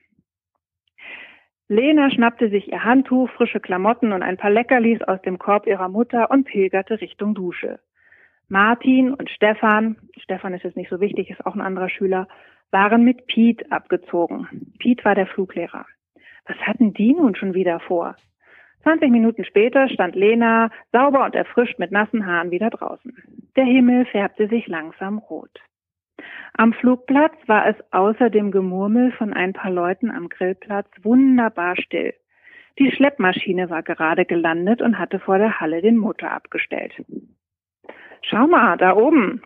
[1.70, 5.88] Lena schnappte sich ihr Handtuch, frische Klamotten und ein paar Leckerlis aus dem Korb ihrer
[5.88, 7.78] Mutter und pilgerte Richtung Dusche.
[8.48, 12.26] Martin und Stefan, Stefan ist jetzt nicht so wichtig, ist auch ein anderer Schüler,
[12.72, 14.72] waren mit Piet abgezogen.
[14.80, 15.86] Piet war der Fluglehrer.
[16.44, 18.16] Was hatten die nun schon wieder vor?
[18.82, 23.14] 20 Minuten später stand Lena sauber und erfrischt mit nassen Haaren wieder draußen.
[23.54, 25.60] Der Himmel färbte sich langsam rot.
[26.54, 32.14] Am Flugplatz war es außer dem Gemurmel von ein paar Leuten am Grillplatz wunderbar still.
[32.78, 36.94] Die Schleppmaschine war gerade gelandet und hatte vor der Halle den Motor abgestellt.
[38.22, 39.42] Schau mal, da oben.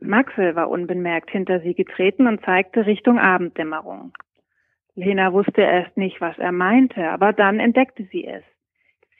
[0.00, 4.12] Maxwell war unbemerkt hinter sie getreten und zeigte Richtung Abenddämmerung.
[4.94, 8.42] Lena wusste erst nicht, was er meinte, aber dann entdeckte sie es.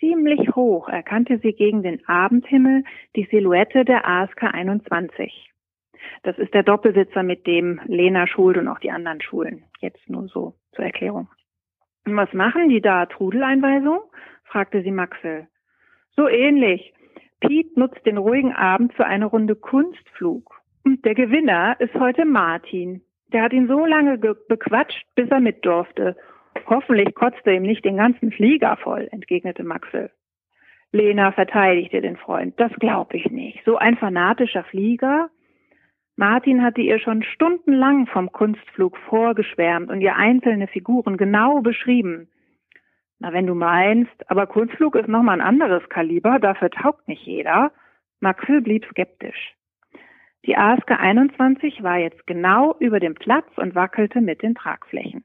[0.00, 5.51] Ziemlich hoch erkannte sie gegen den Abendhimmel die Silhouette der ASK 21.
[6.22, 9.64] Das ist der Doppelsitzer, mit dem Lena schult und auch die anderen Schulen.
[9.80, 11.28] Jetzt nur so zur Erklärung.
[12.06, 13.06] Und was machen die da?
[13.06, 14.00] Trudeleinweisung?
[14.44, 15.48] fragte sie Maxel.
[16.14, 16.92] So ähnlich.
[17.40, 20.60] Piet nutzt den ruhigen Abend für eine Runde Kunstflug.
[20.84, 23.02] Und der Gewinner ist heute Martin.
[23.32, 26.16] Der hat ihn so lange bequatscht, bis er mit durfte.
[26.66, 30.10] Hoffentlich kotzte ihm nicht den ganzen Flieger voll, entgegnete Maxel.
[30.92, 32.58] Lena verteidigte den Freund.
[32.60, 33.64] Das glaube ich nicht.
[33.64, 35.30] So ein fanatischer Flieger?
[36.22, 42.28] Martin hatte ihr schon stundenlang vom Kunstflug vorgeschwärmt und ihr einzelne Figuren genau beschrieben.
[43.18, 47.72] Na, wenn du meinst, aber Kunstflug ist nochmal ein anderes Kaliber, dafür taugt nicht jeder.
[48.20, 49.56] Maxel blieb skeptisch.
[50.46, 55.24] Die ASK 21 war jetzt genau über dem Platz und wackelte mit den Tragflächen.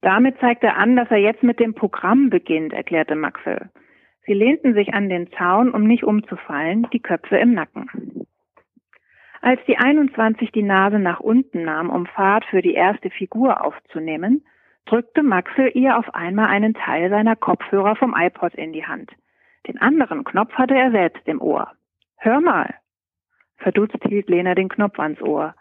[0.00, 3.68] Damit zeigt er an, dass er jetzt mit dem Programm beginnt, erklärte Maxel.
[4.26, 7.90] Sie lehnten sich an den Zaun, um nicht umzufallen, die Köpfe im Nacken.
[9.44, 14.42] Als die 21 die Nase nach unten nahm, um Fahrt für die erste Figur aufzunehmen,
[14.86, 19.12] drückte Maxel ihr auf einmal einen Teil seiner Kopfhörer vom iPod in die Hand.
[19.66, 21.70] Den anderen Knopf hatte er selbst im Ohr.
[22.16, 22.72] Hör mal,
[23.58, 25.54] Verdutzt hielt Lena den Knopf ans Ohr.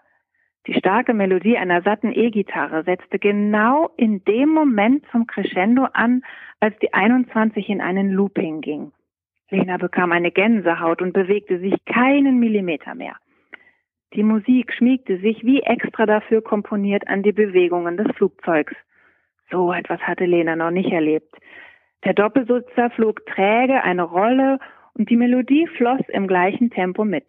[0.66, 6.24] Die starke Melodie einer satten E-Gitarre setzte genau in dem Moment zum Crescendo an,
[6.62, 8.94] als die 21 in einen Looping ging.
[9.50, 13.18] Lena bekam eine Gänsehaut und bewegte sich keinen Millimeter mehr.
[14.16, 18.74] Die Musik schmiegte sich wie extra dafür komponiert an die Bewegungen des Flugzeugs.
[19.50, 21.36] So etwas hatte Lena noch nicht erlebt.
[22.06, 24.60] Der Doppelsitzer flog träge eine Rolle
[24.94, 27.26] und die Melodie floss im gleichen Tempo mit.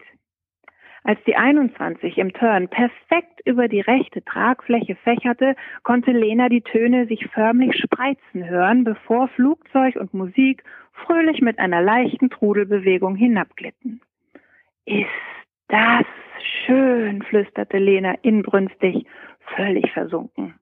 [1.05, 7.07] Als die 21 im Turn perfekt über die rechte Tragfläche fächerte, konnte Lena die Töne
[7.07, 14.01] sich förmlich spreizen hören, bevor Flugzeug und Musik fröhlich mit einer leichten Trudelbewegung hinabglitten.
[14.87, 15.09] Ist
[15.69, 16.05] das
[16.67, 19.07] schön, flüsterte Lena inbrünstig,
[19.57, 20.55] völlig versunken.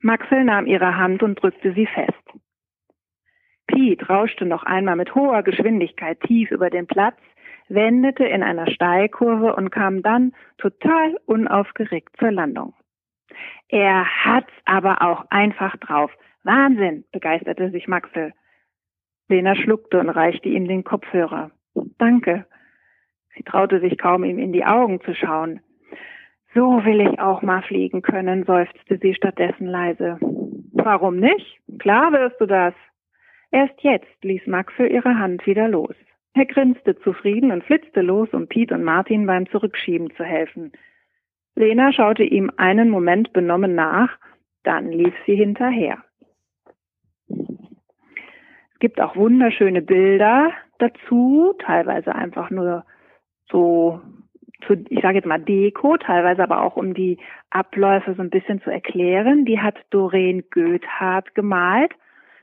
[0.00, 2.12] Maxel nahm ihre Hand und drückte sie fest.
[3.66, 7.16] Piet rauschte noch einmal mit hoher Geschwindigkeit tief über den Platz,
[7.68, 12.74] wendete in einer Steilkurve und kam dann total unaufgeregt zur Landung.
[13.68, 16.12] Er hat's aber auch einfach drauf.
[16.42, 18.32] Wahnsinn, begeisterte sich Maxel.
[19.28, 21.50] Lena schluckte und reichte ihm den Kopfhörer.
[21.98, 22.46] Danke.
[23.36, 25.60] Sie traute sich kaum, ihm in die Augen zu schauen.
[26.54, 30.18] So will ich auch mal fliegen können, seufzte sie stattdessen leise.
[30.72, 31.58] Warum nicht?
[31.78, 32.74] Klar wirst du das.
[33.50, 35.94] Erst jetzt ließ Maxel ihre Hand wieder los.
[36.34, 40.72] Er grinste zufrieden und flitzte los, um Piet und Martin beim Zurückschieben zu helfen.
[41.54, 44.18] Lena schaute ihm einen Moment benommen nach,
[44.64, 46.02] dann lief sie hinterher.
[47.28, 52.84] Es gibt auch wunderschöne Bilder dazu, teilweise einfach nur
[53.50, 54.00] so
[54.66, 57.18] zu, ich sage jetzt mal Deko, teilweise aber auch um die
[57.50, 59.44] Abläufe so ein bisschen zu erklären.
[59.44, 61.92] Die hat Doreen Goethardt gemalt.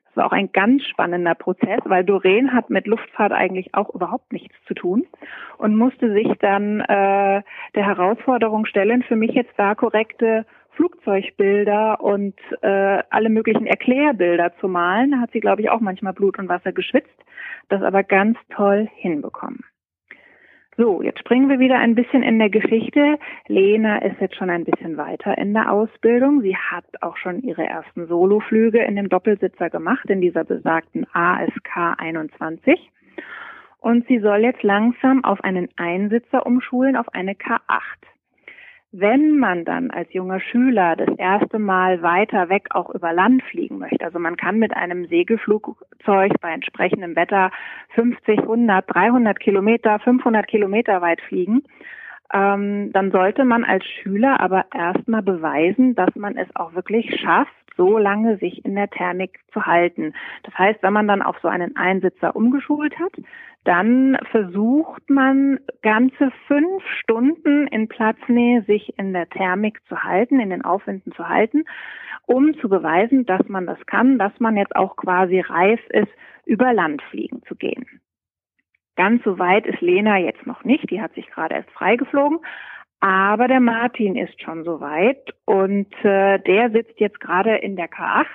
[0.08, 4.34] Das war auch ein ganz spannender Prozess, weil Doreen hat mit Luftfahrt eigentlich auch überhaupt
[4.34, 5.08] nichts zu tun
[5.58, 7.42] und musste sich dann äh,
[7.76, 14.68] der Herausforderung stellen, für mich jetzt da korrekte Flugzeugbilder und äh, alle möglichen Erklärbilder zu
[14.68, 15.12] malen.
[15.12, 17.10] Da hat sie, glaube ich, auch manchmal Blut und Wasser geschwitzt,
[17.70, 19.64] das aber ganz toll hinbekommen.
[20.82, 23.20] So, jetzt springen wir wieder ein bisschen in der Geschichte.
[23.48, 26.42] Lena ist jetzt schon ein bisschen weiter in der Ausbildung.
[26.42, 32.00] Sie hat auch schon ihre ersten Soloflüge in dem Doppelsitzer gemacht, in dieser besagten ASK
[32.00, 32.80] 21.
[33.80, 38.11] Und sie soll jetzt langsam auf einen Einsitzer umschulen, auf eine K8.
[38.94, 43.78] Wenn man dann als junger Schüler das erste Mal weiter weg auch über Land fliegen
[43.78, 47.52] möchte, also man kann mit einem Segelflugzeug bei entsprechendem Wetter
[47.96, 51.64] 50, 100, 300 Kilometer, 500 Kilometer weit fliegen,
[52.34, 57.52] ähm, dann sollte man als Schüler aber erstmal beweisen, dass man es auch wirklich schafft,
[57.78, 60.14] so lange sich in der Thermik zu halten.
[60.44, 63.14] Das heißt, wenn man dann auf so einen Einsitzer umgeschult hat,
[63.64, 70.50] dann versucht man ganze fünf Stunden in Platznähe sich in der Thermik zu halten, in
[70.50, 71.66] den Aufwinden zu halten,
[72.26, 76.12] um zu beweisen, dass man das kann, dass man jetzt auch quasi reif ist,
[76.46, 77.86] über Land fliegen zu gehen.
[78.96, 82.40] Ganz so weit ist Lena jetzt noch nicht, die hat sich gerade erst freigeflogen,
[83.00, 87.90] aber der Martin ist schon so weit und äh, der sitzt jetzt gerade in der
[87.90, 88.28] K8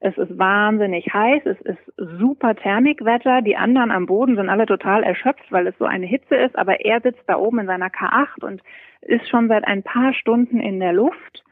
[0.00, 3.42] es ist wahnsinnig heiß, es ist super Thermikwetter.
[3.42, 6.56] Die anderen am Boden sind alle total erschöpft, weil es so eine Hitze ist.
[6.56, 8.62] Aber er sitzt da oben in seiner K8 und
[9.00, 11.42] ist schon seit ein paar Stunden in der Luft.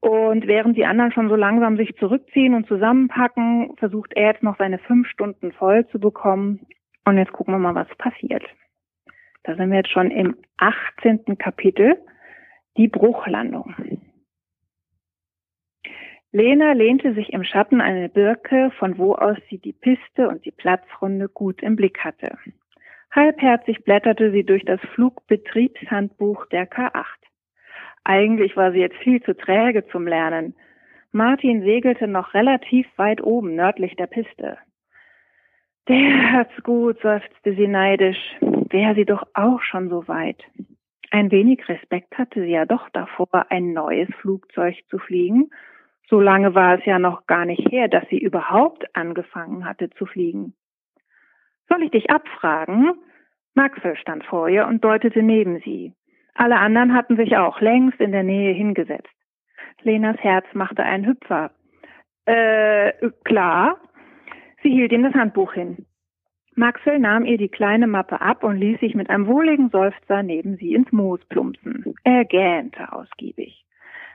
[0.00, 4.56] Und während die anderen schon so langsam sich zurückziehen und zusammenpacken, versucht er jetzt noch
[4.58, 6.66] seine fünf Stunden voll zu bekommen.
[7.06, 8.42] Und jetzt gucken wir mal, was passiert.
[9.44, 11.38] Da sind wir jetzt schon im 18.
[11.38, 11.96] Kapitel,
[12.76, 13.74] die Bruchlandung.
[16.32, 20.50] Lena lehnte sich im Schatten einer Birke, von wo aus sie die Piste und die
[20.50, 22.36] Platzrunde gut im Blick hatte.
[23.12, 27.04] Halbherzig blätterte sie durch das Flugbetriebshandbuch der K8.
[28.02, 30.56] Eigentlich war sie jetzt viel zu träge zum Lernen.
[31.12, 34.58] Martin segelte noch relativ weit oben nördlich der Piste.
[35.88, 38.18] Der hat's gut, seufzte sie neidisch.
[38.40, 40.42] Wäre sie doch auch schon so weit.
[41.10, 45.50] Ein wenig Respekt hatte sie ja doch davor, ein neues Flugzeug zu fliegen
[46.08, 50.06] so lange war es ja noch gar nicht her, dass sie überhaupt angefangen hatte zu
[50.06, 50.54] fliegen.
[51.68, 52.92] Soll ich dich abfragen?
[53.54, 55.92] Maxwell stand vor ihr und deutete neben sie.
[56.34, 59.08] Alle anderen hatten sich auch längst in der Nähe hingesetzt.
[59.82, 61.50] Lenas Herz machte einen Hüpfer.
[62.26, 62.92] Äh,
[63.24, 63.80] klar.
[64.62, 65.86] Sie hielt ihm das Handbuch hin.
[66.54, 70.56] Maxwell nahm ihr die kleine Mappe ab und ließ sich mit einem wohligen Seufzer neben
[70.56, 71.94] sie ins Moos plumpsen.
[72.02, 73.64] Er gähnte ausgiebig.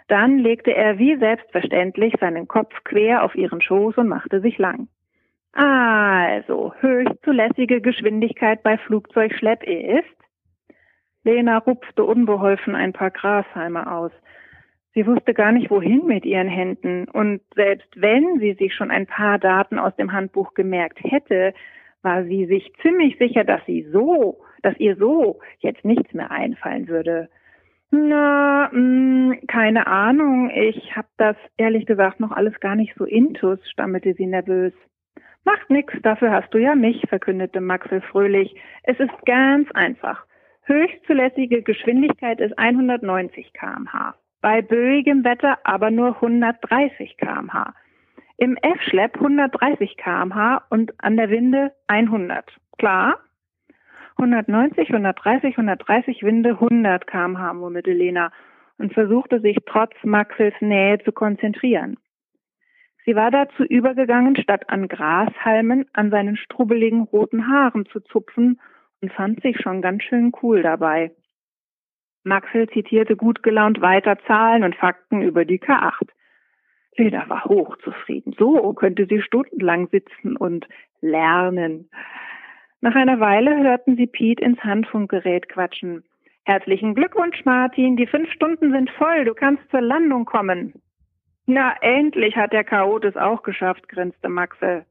[0.08, 4.88] Dann legte er wie selbstverständlich seinen Kopf quer auf ihren Schoß und machte sich lang.
[5.54, 10.06] Also, höchst zulässige Geschwindigkeit bei Flugzeugschlepp ist?
[11.24, 14.12] Lena rupfte unbeholfen ein paar Grashalme aus.
[14.94, 19.08] Sie wusste gar nicht, wohin mit ihren Händen, und selbst wenn sie sich schon ein
[19.08, 21.54] paar Daten aus dem Handbuch gemerkt hätte,
[22.02, 26.88] war sie sich ziemlich sicher, dass sie so, dass ihr so jetzt nichts mehr einfallen
[26.88, 27.30] würde.
[27.92, 30.50] Na, mh, hm, keine Ahnung.
[30.50, 34.74] Ich habe das ehrlich gesagt noch alles gar nicht so intus, stammelte sie nervös.
[35.44, 38.56] Macht nix, dafür hast du ja mich, verkündete Maxel fröhlich.
[38.84, 40.26] Es ist ganz einfach.
[40.64, 44.16] Höchstzulässige Geschwindigkeit ist 190 kmh.
[44.42, 47.74] Bei böigem Wetter aber nur 130 kmh.
[48.38, 52.52] Im F-Schlepp 130 kmh und an der Winde 100.
[52.80, 53.20] Klar?
[54.18, 58.32] 190, 130, 130 Winde, 100 kmh, murmelte Lena
[58.80, 61.98] und versuchte sich trotz Maxels Nähe zu konzentrieren.
[63.06, 68.60] Sie war dazu übergegangen, statt an Grashalmen an seinen strubbeligen roten Haaren zu zupfen
[69.02, 71.12] und fand sich schon ganz schön cool dabei.
[72.24, 76.10] Maxel zitierte gut gelaunt weiter Zahlen und Fakten über die K8.
[76.98, 78.36] Lena war hochzufrieden.
[78.38, 80.68] So könnte sie stundenlang sitzen und
[81.02, 81.90] lernen.
[82.82, 86.04] Nach einer Weile hörten sie Pete ins Handfunkgerät quatschen.
[86.44, 87.96] Herzlichen Glückwunsch, Martin.
[87.96, 89.26] Die fünf Stunden sind voll.
[89.26, 90.74] Du kannst zur Landung kommen.
[91.46, 94.86] Na, endlich hat der Chaot es auch geschafft, grinste Maxel.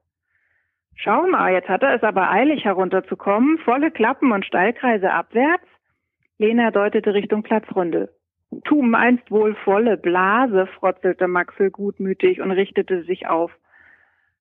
[0.94, 3.58] Schau mal, jetzt hat er es aber eilig herunterzukommen.
[3.58, 5.66] Volle Klappen und Steilkreise abwärts.
[6.40, 8.08] Lena deutete Richtung Platzrunde.
[8.50, 13.52] Du meinst wohl volle Blase, frotzelte Maxel gutmütig und richtete sich auf.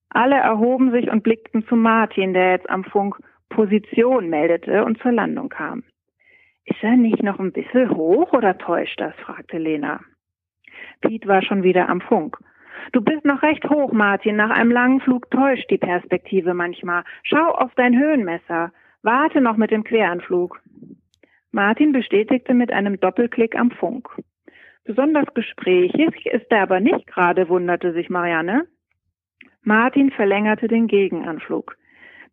[0.08, 3.18] Alle erhoben sich und blickten zu Martin, der jetzt am Funk
[3.50, 5.84] Position meldete und zur Landung kam.
[6.64, 9.14] Ist er nicht noch ein bisschen hoch oder täuscht das?
[9.16, 10.00] fragte Lena.
[11.02, 12.38] Piet war schon wieder am Funk.
[12.94, 14.38] Du bist noch recht hoch, Martin.
[14.38, 17.04] Nach einem langen Flug täuscht die Perspektive manchmal.
[17.24, 18.72] Schau auf dein Höhenmesser.
[19.04, 20.62] Warte noch mit dem Queranflug.
[21.52, 24.10] Martin bestätigte mit einem Doppelklick am Funk.
[24.86, 28.66] Besonders gesprächig ist er aber nicht gerade, wunderte sich Marianne.
[29.64, 31.76] Martin verlängerte den Gegenanflug.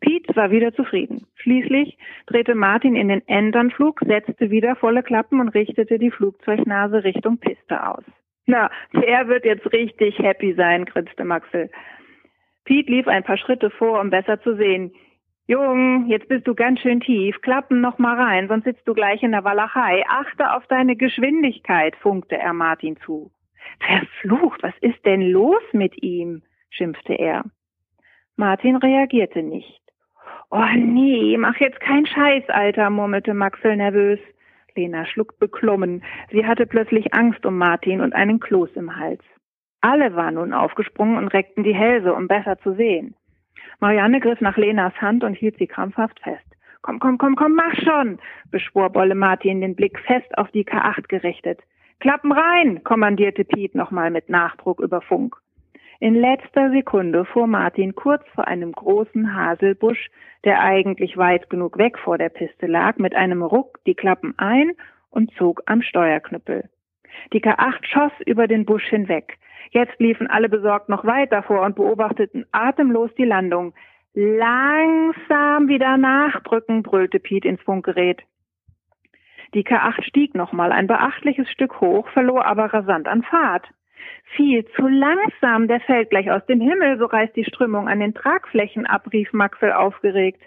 [0.01, 1.27] Pete war wieder zufrieden.
[1.37, 7.39] Schließlich drehte Martin in den Endanflug, setzte wieder volle Klappen und richtete die Flugzeugnase Richtung
[7.39, 8.05] Piste aus.
[8.47, 11.71] Na, der wird jetzt richtig happy sein, grinste Maxel.
[12.65, 14.93] Pete lief ein paar Schritte vor, um besser zu sehen.
[15.49, 17.41] Jung, jetzt bist du ganz schön tief.
[17.41, 20.03] Klappen noch mal rein, sonst sitzt du gleich in der Walachei.
[20.09, 23.31] Achte auf deine Geschwindigkeit, funkte er Martin zu.
[23.79, 26.43] Verflucht, was ist denn los mit ihm?
[26.71, 27.45] schimpfte er.
[28.35, 29.81] Martin reagierte nicht.
[30.51, 34.19] Oh nee, mach jetzt keinen Scheiß, Alter, murmelte Maxel nervös.
[34.75, 36.03] Lena schluckt beklommen.
[36.33, 39.23] Sie hatte plötzlich Angst um Martin und einen Kloß im Hals.
[39.81, 43.15] Alle waren nun aufgesprungen und reckten die Hälse, um besser zu sehen.
[43.81, 46.45] Marianne griff nach Lenas Hand und hielt sie krampfhaft fest.
[46.83, 48.19] Komm, komm, komm, komm, mach schon,
[48.51, 51.61] beschwor Bolle Martin, den Blick fest auf die K8 gerichtet.
[51.99, 55.37] Klappen rein, kommandierte Piet nochmal mit Nachdruck über Funk.
[55.99, 60.11] In letzter Sekunde fuhr Martin kurz vor einem großen Haselbusch,
[60.45, 64.73] der eigentlich weit genug weg vor der Piste lag, mit einem Ruck die Klappen ein
[65.11, 66.69] und zog am Steuerknüppel.
[67.33, 69.39] Die K8 schoss über den Busch hinweg.
[69.71, 73.75] Jetzt liefen alle besorgt noch weiter vor und beobachteten atemlos die Landung.
[74.15, 78.23] Langsam wieder nachdrücken, brüllte Piet ins Funkgerät.
[79.55, 83.67] Die K8 stieg nochmal ein beachtliches Stück hoch, verlor aber rasant an Fahrt.
[84.37, 88.15] Viel zu langsam, der fällt gleich aus dem Himmel, so reißt die Strömung an den
[88.15, 90.43] Tragflächen ab, rief Maxwell aufgeregt.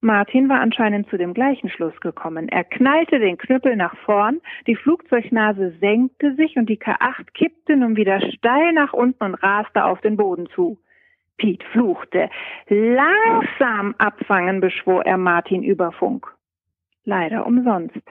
[0.00, 2.48] Martin war anscheinend zu dem gleichen Schluss gekommen.
[2.48, 7.96] Er knallte den Knüppel nach vorn, die Flugzeugnase senkte sich und die K8 kippte nun
[7.96, 10.78] wieder steil nach unten und raste auf den Boden zu.
[11.36, 12.30] Piet fluchte.
[12.68, 16.26] Langsam abfangen, beschwor er Martin über Funk.
[17.04, 18.02] Leider umsonst.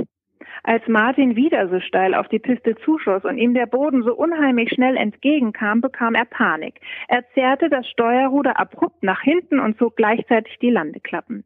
[0.64, 4.72] Als Martin wieder so steil auf die Piste zuschoss und ihm der Boden so unheimlich
[4.72, 6.82] schnell entgegenkam, bekam er Panik.
[7.08, 11.46] Er zerrte das Steuerruder abrupt nach hinten und zog gleichzeitig die Landeklappen.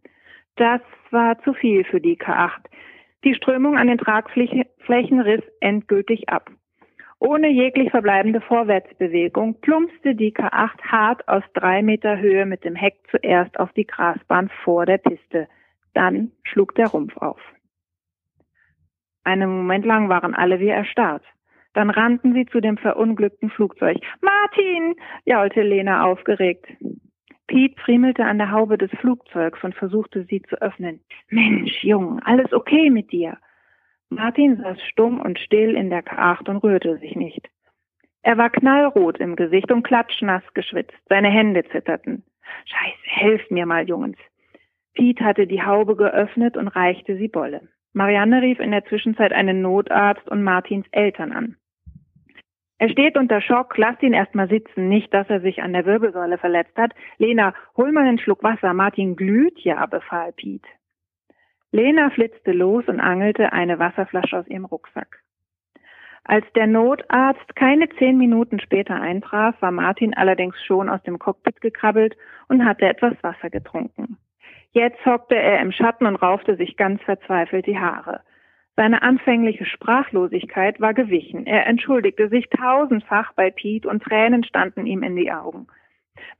[0.62, 2.66] Das war zu viel für die K8.
[3.24, 6.52] Die Strömung an den Tragflächen riss endgültig ab.
[7.18, 12.94] Ohne jeglich verbleibende Vorwärtsbewegung plumpste die K8 hart aus drei Meter Höhe mit dem Heck
[13.10, 15.48] zuerst auf die Grasbahn vor der Piste.
[15.96, 17.42] Dann schlug der Rumpf auf.
[19.24, 21.24] Einen Moment lang waren alle wie erstarrt.
[21.74, 23.98] Dann rannten sie zu dem verunglückten Flugzeug.
[24.22, 24.94] Martin!
[25.26, 26.68] jaulte Lena aufgeregt.
[27.52, 31.02] Pete friemelte an der Haube des Flugzeugs und versuchte sie zu öffnen.
[31.30, 33.38] Mensch, Jung, alles okay mit dir?
[34.10, 37.50] Martin saß stumm und still in der K8 und rührte sich nicht.
[38.22, 40.96] Er war knallrot im Gesicht und klatschnass geschwitzt.
[41.10, 42.24] Seine Hände zitterten.
[42.64, 44.18] Scheiße, helft mir mal, Jungens.
[44.94, 47.68] Pete hatte die Haube geöffnet und reichte sie Bolle.
[47.92, 51.58] Marianne rief in der Zwischenzeit einen Notarzt und Martins Eltern an.
[52.82, 56.40] Er steht unter Schock, lasst ihn erstmal sitzen, nicht, dass er sich an der Wirbelsäule
[56.40, 56.94] verletzt hat.
[57.20, 60.64] Lena, hol mal einen Schluck Wasser, Martin glüht ja, befahl Piet.
[61.72, 65.20] Lena flitzte los und angelte eine Wasserflasche aus ihrem Rucksack.
[66.24, 71.62] Als der Notarzt keine zehn Minuten später eintraf, war Martin allerdings schon aus dem Cockpit
[71.62, 72.18] gekrabbelt
[72.48, 74.18] und hatte etwas Wasser getrunken.
[74.72, 78.22] Jetzt hockte er im Schatten und raufte sich ganz verzweifelt die Haare.
[78.76, 81.46] Seine anfängliche Sprachlosigkeit war gewichen.
[81.46, 85.68] Er entschuldigte sich tausendfach bei Pete und Tränen standen ihm in die Augen.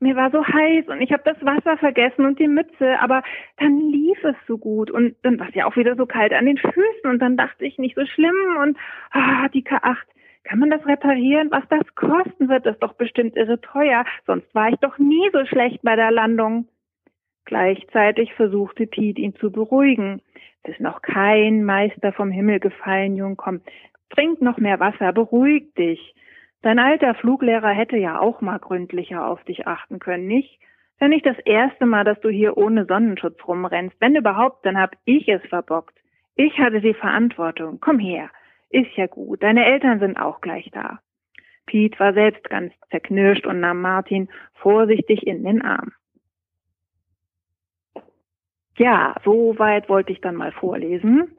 [0.00, 3.22] Mir war so heiß und ich habe das Wasser vergessen und die Mütze, aber
[3.58, 6.46] dann lief es so gut und dann war es ja auch wieder so kalt an
[6.46, 8.76] den Füßen und dann dachte ich nicht so schlimm und
[9.10, 9.96] ah, die K8,
[10.44, 11.50] kann man das reparieren?
[11.50, 15.44] Was das kosten wird, ist doch bestimmt irre teuer, sonst war ich doch nie so
[15.46, 16.66] schlecht bei der Landung.
[17.44, 20.22] Gleichzeitig versuchte Pete ihn zu beruhigen.
[20.62, 23.60] Es ist noch kein Meister vom Himmel gefallen, Jung, komm,
[24.10, 26.14] trink noch mehr Wasser, beruhig dich.
[26.62, 30.60] Dein alter Fluglehrer hätte ja auch mal gründlicher auf dich achten können, nicht?
[31.00, 33.96] Wenn nicht das erste Mal, dass du hier ohne Sonnenschutz rumrennst.
[33.98, 35.98] Wenn überhaupt, dann hab ich es verbockt.
[36.36, 37.78] Ich hatte die Verantwortung.
[37.80, 38.30] Komm her.
[38.70, 39.42] Ist ja gut.
[39.42, 41.00] Deine Eltern sind auch gleich da.
[41.66, 45.92] Pete war selbst ganz zerknirscht und nahm Martin vorsichtig in den Arm.
[48.76, 51.36] Ja, so weit wollte ich dann mal vorlesen.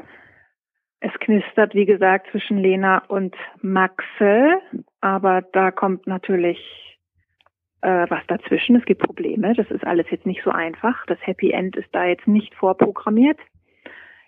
[0.99, 4.59] Es knistert, wie gesagt, zwischen Lena und Maxel,
[5.01, 6.59] aber da kommt natürlich
[7.81, 8.77] äh, was dazwischen.
[8.77, 9.53] Es gibt Probleme.
[9.53, 11.05] Das ist alles jetzt nicht so einfach.
[11.07, 13.39] Das Happy End ist da jetzt nicht vorprogrammiert.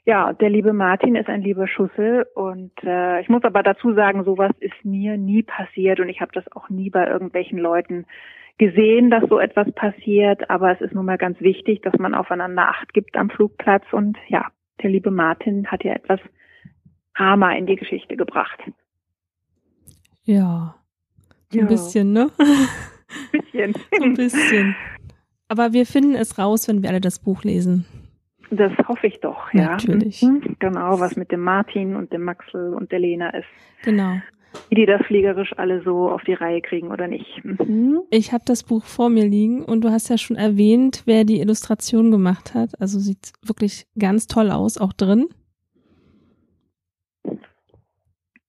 [0.06, 4.24] Ja, der liebe Martin ist ein lieber Schussel und äh, ich muss aber dazu sagen,
[4.24, 8.06] sowas ist mir nie passiert und ich habe das auch nie bei irgendwelchen Leuten
[8.60, 12.70] gesehen, dass so etwas passiert, aber es ist nun mal ganz wichtig, dass man aufeinander
[12.70, 14.46] Acht gibt am Flugplatz und ja,
[14.84, 16.20] der liebe Martin hat ja etwas
[17.18, 18.60] Drama in die Geschichte gebracht.
[20.24, 20.76] Ja,
[21.52, 22.30] ein bisschen, ne?
[23.32, 23.74] Bisschen.
[23.98, 24.76] so ein bisschen.
[25.48, 27.86] Aber wir finden es raus, wenn wir alle das Buch lesen.
[28.52, 29.72] Das hoffe ich doch, ja.
[29.72, 30.22] Natürlich.
[30.22, 30.56] Mhm.
[30.60, 33.48] Genau, was mit dem Martin und dem Maxel und der Lena ist.
[33.84, 34.18] Genau
[34.70, 37.44] wie die das fliegerisch alle so auf die Reihe kriegen oder nicht.
[37.44, 38.02] Mhm.
[38.10, 41.40] Ich habe das Buch vor mir liegen und du hast ja schon erwähnt, wer die
[41.40, 42.80] Illustration gemacht hat.
[42.80, 45.28] Also sieht wirklich ganz toll aus, auch drin.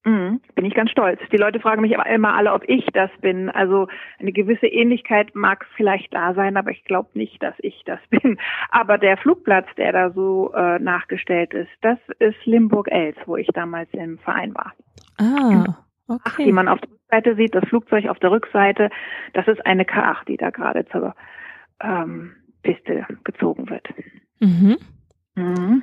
[0.07, 1.21] Mhm, bin ich ganz stolz.
[1.33, 3.51] Die Leute fragen mich aber immer alle, ob ich das bin.
[3.51, 3.89] Also
[4.21, 8.39] eine gewisse Ähnlichkeit mag vielleicht da sein, aber ich glaube nicht, dass ich das bin.
[8.71, 13.89] Aber der Flugplatz, der da so äh, nachgestellt ist, das ist Limburg-Els, wo ich damals
[13.95, 14.73] im Verein war.
[15.19, 15.75] Ah,
[16.09, 16.45] Okay.
[16.45, 18.91] die man auf der Rückseite sieht, das Flugzeug auf der Rückseite,
[19.33, 21.17] das ist eine K8, die da gerade zur
[21.81, 23.89] ähm, Piste gezogen wird.
[24.39, 24.77] Mhm.
[25.35, 25.83] Mhm.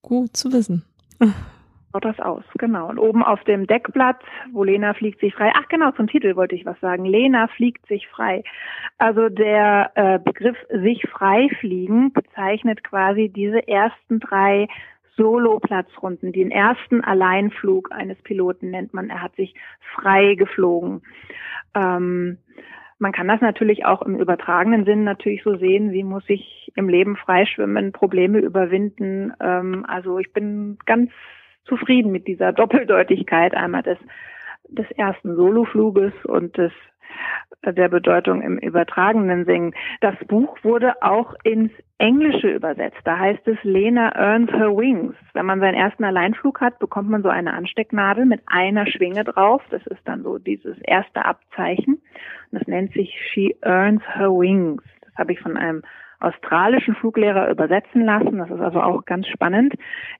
[0.00, 0.86] Gut zu wissen.
[1.92, 2.88] Schaut das aus, genau.
[2.88, 4.22] Und oben auf dem Deckblatt,
[4.52, 5.50] wo Lena fliegt sich frei.
[5.56, 7.04] Ach genau, zum Titel wollte ich was sagen.
[7.04, 8.44] Lena fliegt sich frei.
[8.98, 14.68] Also der äh, Begriff sich frei fliegen bezeichnet quasi diese ersten drei
[15.16, 16.32] Solo-Platzrunden.
[16.32, 19.10] Den ersten Alleinflug eines Piloten nennt man.
[19.10, 19.54] Er hat sich
[19.96, 21.02] frei geflogen.
[21.74, 22.38] Ähm,
[23.00, 26.88] man kann das natürlich auch im übertragenen Sinn natürlich so sehen, wie muss ich im
[26.88, 29.32] Leben freischwimmen, Probleme überwinden.
[29.40, 31.10] Ähm, also ich bin ganz
[31.64, 33.98] zufrieden mit dieser Doppeldeutigkeit einmal des
[34.68, 36.72] des ersten Solofluges und des
[37.64, 39.74] der Bedeutung im übertragenen Singen.
[40.00, 43.00] Das Buch wurde auch ins Englische übersetzt.
[43.04, 45.14] Da heißt es Lena earns her wings.
[45.34, 49.62] Wenn man seinen ersten Alleinflug hat, bekommt man so eine Anstecknadel mit einer Schwinge drauf.
[49.70, 52.00] Das ist dann so dieses erste Abzeichen.
[52.52, 54.82] Das nennt sich She earns her wings.
[55.02, 55.82] Das habe ich von einem
[56.20, 58.38] australischen Fluglehrer übersetzen lassen.
[58.38, 59.74] Das ist also auch ganz spannend.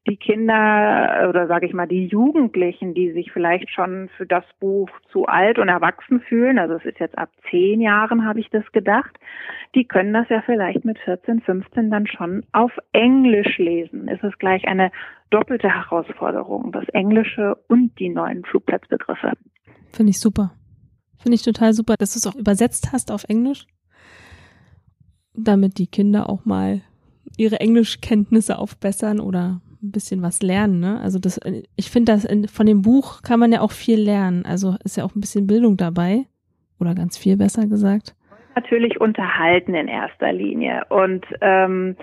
[0.09, 4.89] Die Kinder oder sage ich mal die Jugendlichen, die sich vielleicht schon für das Buch
[5.13, 8.65] zu alt und erwachsen fühlen, also es ist jetzt ab zehn Jahren, habe ich das
[8.73, 9.19] gedacht,
[9.75, 14.09] die können das ja vielleicht mit 14, 15 dann schon auf Englisch lesen.
[14.09, 14.91] Es ist gleich eine
[15.31, 19.33] doppelte Herausforderung, das Englische und die neuen Flugplatzbegriffe.
[19.93, 20.53] Finde ich super.
[21.19, 23.67] Finde ich total super, dass du es auch übersetzt hast auf Englisch
[25.45, 26.81] damit die Kinder auch mal
[27.37, 30.81] ihre Englischkenntnisse aufbessern oder ein bisschen was lernen.
[30.81, 31.01] Ne?
[31.01, 31.41] Also das,
[31.77, 32.19] ich finde,
[32.49, 34.45] von dem Buch kann man ja auch viel lernen.
[34.45, 36.27] Also ist ja auch ein bisschen Bildung dabei
[36.79, 38.15] oder ganz viel besser gesagt.
[38.55, 41.97] Natürlich unterhalten in erster Linie und ähm,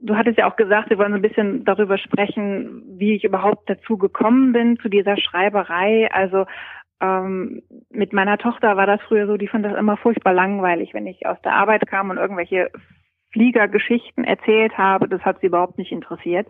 [0.00, 3.68] du hattest ja auch gesagt, wir wollen so ein bisschen darüber sprechen, wie ich überhaupt
[3.68, 6.10] dazu gekommen bin zu dieser Schreiberei.
[6.12, 6.46] Also
[7.00, 11.06] ähm, mit meiner Tochter war das früher so, die fand das immer furchtbar langweilig, wenn
[11.06, 12.70] ich aus der Arbeit kam und irgendwelche
[13.32, 15.08] Fliegergeschichten erzählt habe.
[15.08, 16.46] Das hat sie überhaupt nicht interessiert.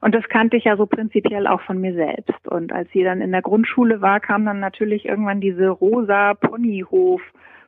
[0.00, 2.46] Und das kannte ich ja so prinzipiell auch von mir selbst.
[2.48, 7.22] Und als sie dann in der Grundschule war, kam dann natürlich irgendwann diese rosa Ponyhof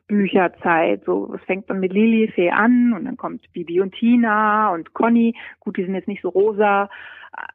[0.09, 1.03] Bücherzeit.
[1.05, 5.35] So, es fängt dann mit Lilifee an und dann kommt Bibi und Tina und Conny.
[5.59, 6.89] Gut, die sind jetzt nicht so rosa,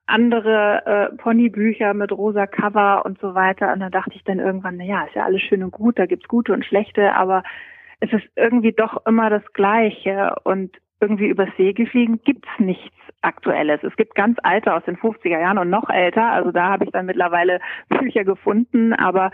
[0.07, 3.73] andere äh, Ponybücher mit rosa Cover und so weiter.
[3.73, 6.07] Und da dachte ich dann irgendwann, na ja, ist ja alles schön und gut, da
[6.07, 7.43] gibt's gute und schlechte, aber
[8.01, 13.83] es ist irgendwie doch immer das Gleiche und irgendwie übers Segel fliegen gibt's nichts Aktuelles.
[13.83, 16.31] Es gibt ganz alte aus den 50er Jahren und noch älter.
[16.31, 19.31] Also da habe ich dann mittlerweile Bücher gefunden, aber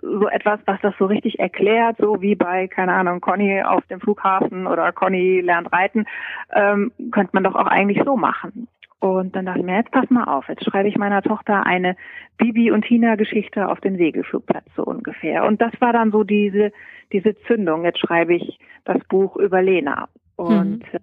[0.00, 4.00] so etwas, was das so richtig erklärt, so wie bei, keine Ahnung, Conny auf dem
[4.00, 6.06] Flughafen oder Conny lernt reiten,
[6.54, 8.66] ähm, könnte man doch auch eigentlich so machen.
[9.04, 11.94] Und dann dachte ich mir, jetzt pass mal auf, jetzt schreibe ich meiner Tochter eine
[12.38, 15.44] Bibi und Tina Geschichte auf dem Segelflugplatz so ungefähr.
[15.44, 16.72] Und das war dann so diese,
[17.12, 17.84] diese Zündung.
[17.84, 20.08] Jetzt schreibe ich das Buch über Lena.
[20.36, 21.00] Und mhm.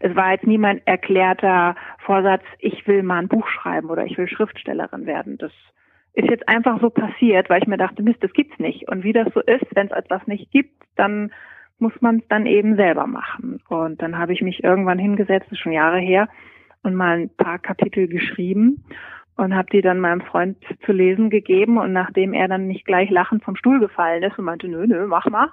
[0.00, 4.16] es war jetzt nie mein erklärter Vorsatz, ich will mal ein Buch schreiben oder ich
[4.16, 5.36] will Schriftstellerin werden.
[5.36, 5.52] Das
[6.14, 8.88] ist jetzt einfach so passiert, weil ich mir dachte, Mist, das gibt's nicht.
[8.88, 11.30] Und wie das so ist, wenn es etwas nicht gibt, dann
[11.78, 13.60] muss man es dann eben selber machen.
[13.68, 16.30] Und dann habe ich mich irgendwann hingesetzt, das ist schon Jahre her,
[16.84, 18.84] und mal ein paar Kapitel geschrieben
[19.36, 23.10] und habe die dann meinem Freund zu lesen gegeben und nachdem er dann nicht gleich
[23.10, 25.50] lachend vom Stuhl gefallen ist und meinte, nö, nö, mach mal,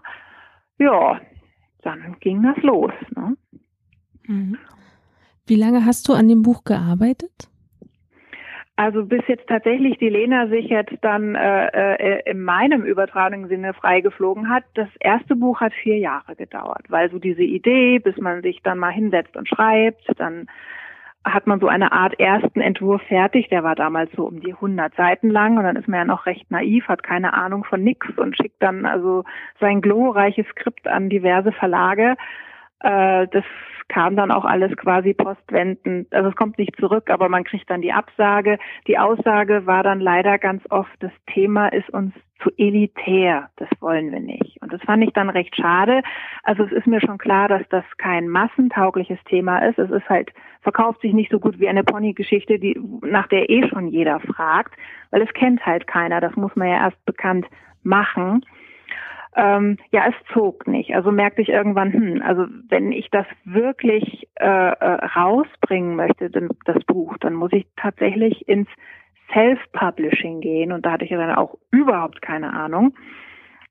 [0.77, 1.19] ja,
[1.81, 2.91] dann ging das los.
[3.15, 3.35] Ne?
[4.27, 4.57] Mhm.
[5.47, 7.49] Wie lange hast du an dem Buch gearbeitet?
[8.75, 13.73] Also bis jetzt tatsächlich die Lena sich jetzt dann äh, äh, in meinem übertragenen Sinne
[13.73, 14.63] freigeflogen hat.
[14.73, 18.79] Das erste Buch hat vier Jahre gedauert, weil so diese Idee, bis man sich dann
[18.79, 20.47] mal hinsetzt und schreibt, dann
[21.23, 24.95] hat man so eine Art ersten Entwurf fertig, der war damals so um die 100
[24.95, 28.07] Seiten lang und dann ist man ja noch recht naiv, hat keine Ahnung von nix
[28.17, 29.23] und schickt dann also
[29.59, 32.15] sein glorreiches Skript an diverse Verlage.
[32.83, 33.43] Äh, das
[33.87, 36.13] kam dann auch alles quasi postwendend.
[36.13, 38.57] Also es kommt nicht zurück, aber man kriegt dann die Absage.
[38.87, 43.49] Die Aussage war dann leider ganz oft, das Thema ist uns zu elitär.
[43.57, 44.57] Das wollen wir nicht.
[44.61, 46.01] Und das fand ich dann recht schade.
[46.43, 49.77] Also es ist mir schon klar, dass das kein massentaugliches Thema ist.
[49.77, 53.67] Es ist halt, verkauft sich nicht so gut wie eine Pony-Geschichte, die, nach der eh
[53.67, 54.73] schon jeder fragt,
[55.11, 56.21] weil es kennt halt keiner.
[56.21, 57.45] Das muss man ja erst bekannt
[57.83, 58.45] machen
[59.35, 60.93] ähm, ja, es zog nicht.
[60.93, 66.83] Also merkte ich irgendwann, hm, also wenn ich das wirklich äh, äh, rausbringen möchte, das
[66.85, 68.67] Buch, dann muss ich tatsächlich ins
[69.33, 72.93] Self-Publishing gehen und da hatte ich dann auch überhaupt keine Ahnung.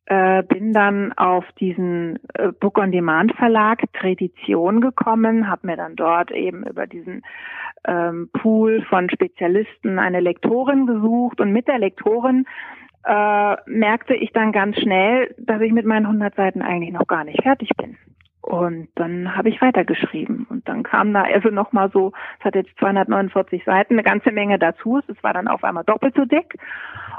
[0.07, 5.95] Äh, bin dann auf diesen äh, Book on Demand Verlag Tradition gekommen, habe mir dann
[5.95, 7.23] dort eben über diesen
[7.87, 12.47] ähm, Pool von Spezialisten eine Lektorin gesucht und mit der Lektorin
[13.05, 17.25] äh, merkte ich dann ganz schnell, dass ich mit meinen 100 Seiten eigentlich noch gar
[17.25, 17.97] nicht fertig bin.
[18.43, 20.47] Und dann habe ich weitergeschrieben.
[20.49, 24.59] Und dann kam da also nochmal so, es hat jetzt 249 Seiten, eine ganze Menge
[24.59, 25.01] dazu.
[25.07, 26.57] Es war dann auf einmal doppelt so dick.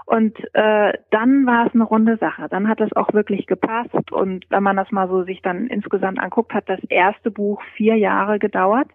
[0.05, 2.47] Und äh, dann war es eine runde Sache.
[2.49, 4.11] Dann hat es auch wirklich gepasst.
[4.11, 7.95] Und wenn man das mal so sich dann insgesamt anguckt, hat das erste Buch vier
[7.95, 8.87] Jahre gedauert.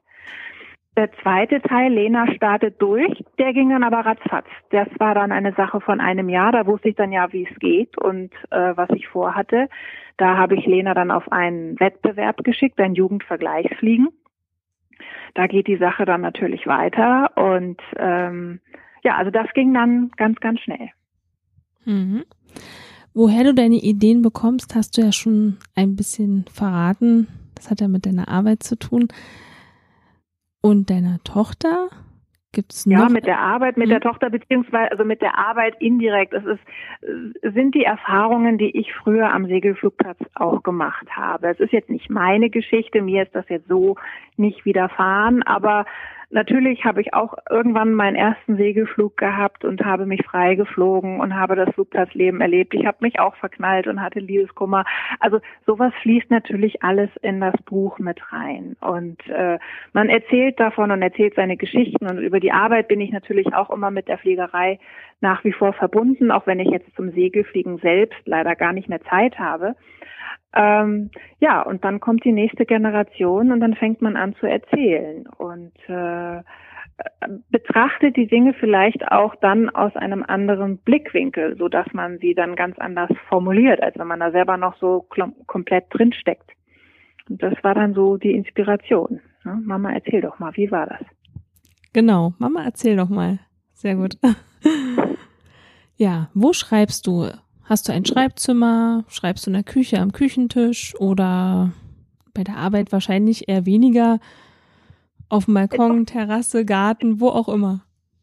[0.96, 4.46] Der zweite Teil, Lena startet durch, der ging dann aber ratzfatz.
[4.70, 7.58] Das war dann eine Sache von einem Jahr, da wusste ich dann ja, wie es
[7.58, 9.68] geht und äh, was ich vorhatte.
[10.16, 14.08] Da habe ich Lena dann auf einen Wettbewerb geschickt, ein Jugendvergleichsfliegen.
[15.34, 18.60] Da geht die Sache dann natürlich weiter und ähm,
[19.04, 20.88] ja, also das ging dann ganz, ganz schnell.
[21.84, 22.24] Mhm.
[23.12, 27.28] Woher du deine Ideen bekommst, hast du ja schon ein bisschen verraten.
[27.54, 29.08] Das hat ja mit deiner Arbeit zu tun.
[30.60, 31.88] Und deiner Tochter?
[32.56, 32.98] Gibt's noch?
[32.98, 33.90] Ja, mit der Arbeit, mit mhm.
[33.90, 36.32] der Tochter, beziehungsweise also mit der Arbeit indirekt.
[36.32, 41.48] Es ist, sind die Erfahrungen, die ich früher am Segelflugplatz auch gemacht habe.
[41.48, 43.96] Es ist jetzt nicht meine Geschichte, mir ist das jetzt so
[44.36, 45.84] nicht widerfahren, aber
[46.30, 51.36] Natürlich habe ich auch irgendwann meinen ersten Segelflug gehabt und habe mich frei geflogen und
[51.36, 52.74] habe das Flugplatzleben erlebt.
[52.74, 54.84] Ich habe mich auch verknallt und hatte Liebeskummer.
[55.20, 58.76] Also sowas fließt natürlich alles in das Buch mit rein.
[58.80, 59.58] Und äh,
[59.92, 62.06] man erzählt davon und erzählt seine Geschichten.
[62.06, 64.80] Und über die Arbeit bin ich natürlich auch immer mit der Fliegerei
[65.20, 69.00] nach wie vor verbunden, auch wenn ich jetzt zum Segelfliegen selbst leider gar nicht mehr
[69.02, 69.74] Zeit habe.
[70.54, 75.26] Ähm, ja, und dann kommt die nächste Generation und dann fängt man an zu erzählen
[75.38, 76.42] und äh,
[77.50, 82.56] betrachtet die Dinge vielleicht auch dann aus einem anderen Blickwinkel, so dass man sie dann
[82.56, 85.06] ganz anders formuliert, als wenn man da selber noch so
[85.46, 86.50] komplett drinsteckt.
[87.28, 89.20] Und das war dann so die Inspiration.
[89.44, 89.60] Ne?
[89.64, 91.02] Mama, erzähl doch mal, wie war das?
[91.92, 93.38] Genau, Mama, erzähl doch mal.
[93.72, 94.14] Sehr gut.
[95.96, 97.28] ja, wo schreibst du?
[97.64, 99.04] Hast du ein Schreibzimmer?
[99.08, 101.72] Schreibst du in der Küche am Küchentisch oder
[102.34, 104.18] bei der Arbeit wahrscheinlich eher weniger?
[105.28, 107.80] Auf dem Balkon, Terrasse, Garten, wo auch immer.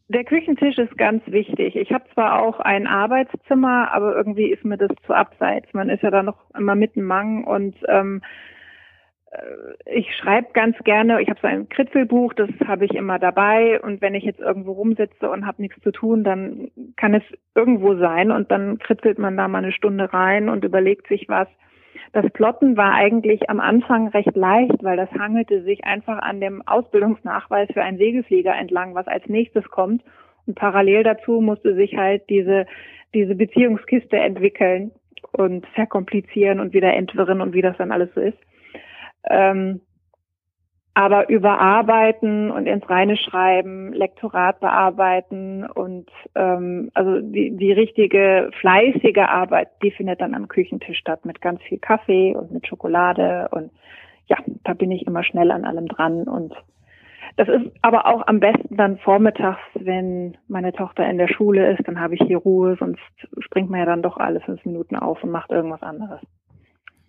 [0.08, 1.76] Der Küchentisch ist ganz wichtig.
[1.76, 5.72] Ich habe zwar auch ein Arbeitszimmer, aber irgendwie ist mir das zu abseits.
[5.74, 8.53] Man ist ja da noch immer mitten Mang und ähm, äh,
[9.86, 14.00] ich schreibe ganz gerne, ich habe so ein Kritzelbuch, das habe ich immer dabei und
[14.00, 17.22] wenn ich jetzt irgendwo rumsitze und habe nichts zu tun, dann kann es
[17.54, 21.48] irgendwo sein und dann kritzelt man da mal eine Stunde rein und überlegt sich was.
[22.12, 26.62] Das Plotten war eigentlich am Anfang recht leicht, weil das hangelte sich einfach an dem
[26.66, 30.02] Ausbildungsnachweis für einen Segelflieger entlang, was als nächstes kommt.
[30.46, 32.66] Und parallel dazu musste sich halt diese,
[33.14, 34.92] diese Beziehungskiste entwickeln
[35.32, 38.38] und verkomplizieren und wieder entwirren und wie das dann alles so ist.
[39.28, 39.80] Ähm,
[40.94, 49.26] aber überarbeiten und ins Reine schreiben, Lektorat bearbeiten und ähm, also die, die richtige fleißige
[49.26, 53.72] Arbeit, die findet dann am Küchentisch statt mit ganz viel Kaffee und mit Schokolade und
[54.26, 56.54] ja, da bin ich immer schnell an allem dran und
[57.36, 61.88] das ist aber auch am besten dann vormittags, wenn meine Tochter in der Schule ist,
[61.88, 63.00] dann habe ich hier Ruhe, sonst
[63.40, 66.20] springt man ja dann doch alle fünf Minuten auf und macht irgendwas anderes.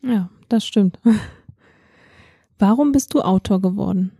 [0.01, 0.99] Ja, das stimmt.
[2.59, 4.11] Warum bist du Autor geworden?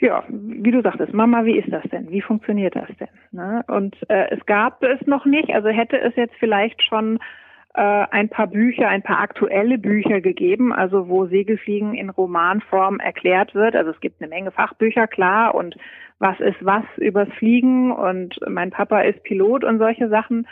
[0.00, 2.10] Ja, wie du sagtest, Mama, wie ist das denn?
[2.10, 3.08] Wie funktioniert das denn?
[3.32, 3.62] Ne?
[3.68, 7.18] Und äh, es gab es noch nicht, also hätte es jetzt vielleicht schon
[7.74, 13.54] äh, ein paar Bücher, ein paar aktuelle Bücher gegeben, also wo Segelfliegen in Romanform erklärt
[13.54, 13.76] wird.
[13.76, 15.76] Also es gibt eine Menge Fachbücher, klar, und
[16.18, 20.46] was ist was übers Fliegen und mein Papa ist Pilot und solche Sachen.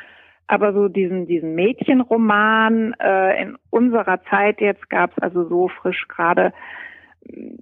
[0.48, 6.08] Aber so diesen, diesen Mädchenroman äh, in unserer Zeit jetzt gab es also so frisch
[6.08, 6.54] gerade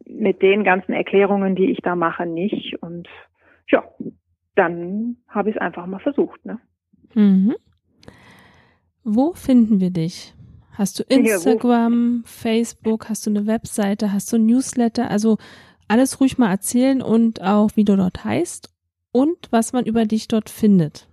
[0.07, 2.81] mit den ganzen Erklärungen, die ich da mache, nicht.
[2.81, 3.09] Und
[3.69, 3.83] ja,
[4.55, 6.45] dann habe ich es einfach mal versucht.
[6.47, 6.61] Ne?
[7.15, 7.57] Mhm.
[9.03, 10.33] Wo finden wir dich?
[10.73, 15.11] Hast du Instagram, Facebook, hast du eine Webseite, hast du ein Newsletter?
[15.11, 15.39] Also
[15.89, 18.73] alles ruhig mal erzählen und auch wie du dort heißt
[19.11, 21.09] und was man über dich dort findet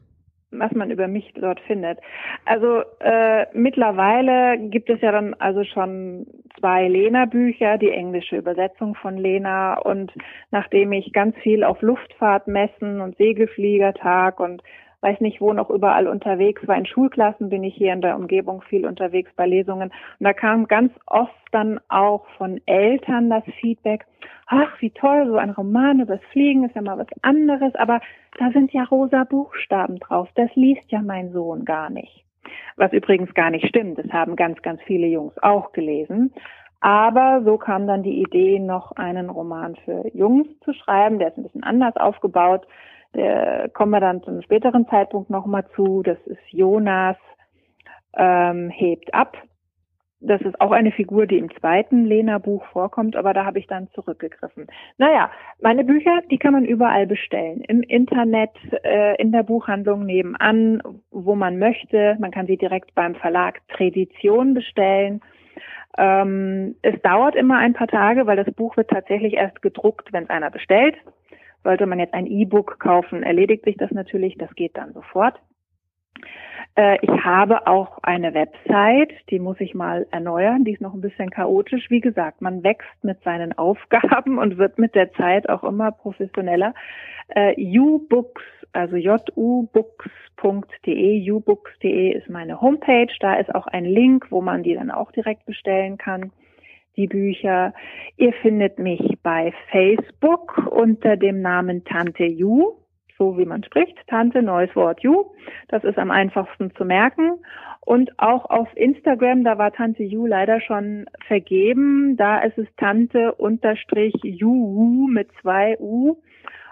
[0.60, 1.99] was man über mich dort findet.
[2.45, 6.28] Also äh, mittlerweile gibt es ja dann also schon
[6.60, 9.80] zwei Lena-Bücher, die englische Übersetzung von Lena.
[9.80, 10.12] Und
[10.51, 14.62] nachdem ich ganz viel auf Luftfahrtmessen und Segelfliegertag und
[15.04, 16.78] weiß nicht wo noch überall unterwegs war.
[16.78, 19.89] In Schulklassen bin ich hier in der Umgebung viel unterwegs bei Lesungen.
[19.89, 24.06] Und da kam ganz oft dann auch von Eltern das Feedback,
[24.47, 27.99] ach, wie toll, so ein Roman übers Fliegen ist ja mal was anderes, aber
[28.39, 30.30] da sind ja rosa Buchstaben drauf.
[30.36, 32.24] Das liest ja mein Sohn gar nicht.
[32.78, 33.99] Was übrigens gar nicht stimmt.
[33.99, 36.34] Das haben ganz, ganz viele Jungs auch gelesen.
[36.82, 41.18] Aber so kam dann die Idee, noch einen Roman für Jungs zu schreiben.
[41.18, 42.68] Der ist ein bisschen anders aufgebaut.
[43.16, 46.01] Der kommen wir dann zu einem späteren Zeitpunkt nochmal zu.
[46.03, 47.18] Das ist Jonas
[48.16, 49.38] ähm, hebt ab.
[50.26, 53.89] Das ist auch eine Figur, die im zweiten Lena-Buch vorkommt, aber da habe ich dann
[53.89, 54.68] zurückgegriffen.
[54.97, 55.30] Naja,
[55.61, 57.61] meine Bücher, die kann man überall bestellen.
[57.68, 58.51] Im Internet,
[58.86, 62.16] äh, in der Buchhandlung nebenan, wo man möchte.
[62.20, 65.20] Man kann sie direkt beim Verlag Tradition bestellen.
[65.97, 70.24] Ähm, es dauert immer ein paar Tage, weil das Buch wird tatsächlich erst gedruckt, wenn
[70.24, 70.95] es einer bestellt.
[71.64, 74.38] Sollte man jetzt ein E-Book kaufen, erledigt sich das natürlich.
[74.38, 75.39] Das geht dann sofort.
[76.76, 81.01] Äh, ich habe auch eine Website, die muss ich mal erneuern, die ist noch ein
[81.01, 81.89] bisschen chaotisch.
[81.89, 86.74] Wie gesagt, man wächst mit seinen Aufgaben und wird mit der Zeit auch immer professioneller.
[87.30, 88.41] Äh, ubooks,
[88.74, 90.01] also jubooks.de,
[91.32, 93.14] ubooks.de ist meine Homepage.
[93.20, 96.32] Da ist auch ein Link, wo man die dann auch direkt bestellen kann
[96.95, 97.73] die Bücher.
[98.17, 102.75] Ihr findet mich bei Facebook unter dem Namen Tante Ju
[103.17, 105.25] so wie man spricht, Tante, neues Wort Ju.
[105.69, 107.39] Das ist am einfachsten zu merken.
[107.81, 112.15] Und auch auf Instagram, da war Tante Ju leider schon vergeben.
[112.17, 116.17] Da ist es Tante unterstrich Ju mit zwei U.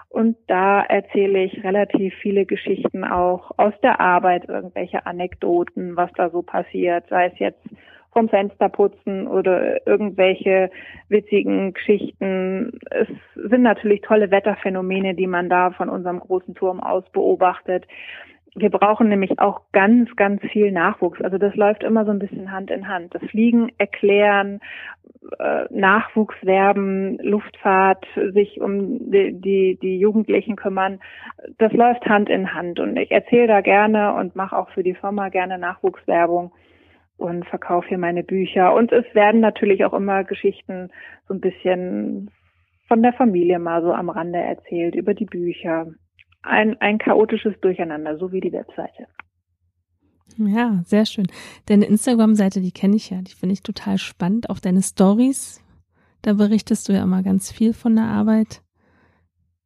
[0.08, 6.28] Und da erzähle ich relativ viele Geschichten auch aus der Arbeit, irgendwelche Anekdoten, was da
[6.28, 7.66] so passiert, sei es jetzt
[8.12, 10.70] vom Fenster putzen oder irgendwelche
[11.08, 12.78] witzigen Geschichten.
[12.90, 17.86] Es sind natürlich tolle Wetterphänomene, die man da von unserem großen Turm aus beobachtet.
[18.54, 21.22] Wir brauchen nämlich auch ganz, ganz viel Nachwuchs.
[21.22, 23.14] Also das läuft immer so ein bisschen Hand in Hand.
[23.14, 24.60] Das Fliegen erklären,
[25.38, 28.04] äh, Nachwuchs werben, Luftfahrt,
[28.34, 31.00] sich um die, die, die Jugendlichen kümmern.
[31.56, 32.78] Das läuft Hand in Hand.
[32.78, 36.52] Und ich erzähle da gerne und mache auch für die Firma gerne Nachwuchswerbung
[37.16, 38.74] und verkaufe hier meine Bücher.
[38.74, 40.90] Und es werden natürlich auch immer Geschichten
[41.28, 42.30] so ein bisschen
[42.88, 45.86] von der Familie mal so am Rande erzählt, über die Bücher.
[46.42, 49.06] Ein, ein chaotisches Durcheinander, so wie die Webseite.
[50.36, 51.26] Ja, sehr schön.
[51.66, 54.50] Deine Instagram-Seite, die kenne ich ja, die finde ich total spannend.
[54.50, 55.62] Auch deine Stories,
[56.22, 58.62] da berichtest du ja immer ganz viel von der Arbeit.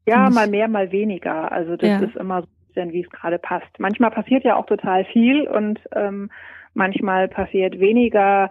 [0.07, 1.51] Ja, mal mehr, mal weniger.
[1.51, 1.99] Also das ja.
[2.01, 3.79] ist immer so wie es gerade passt.
[3.79, 6.31] Manchmal passiert ja auch total viel und ähm,
[6.77, 8.51] manchmal passiert weniger.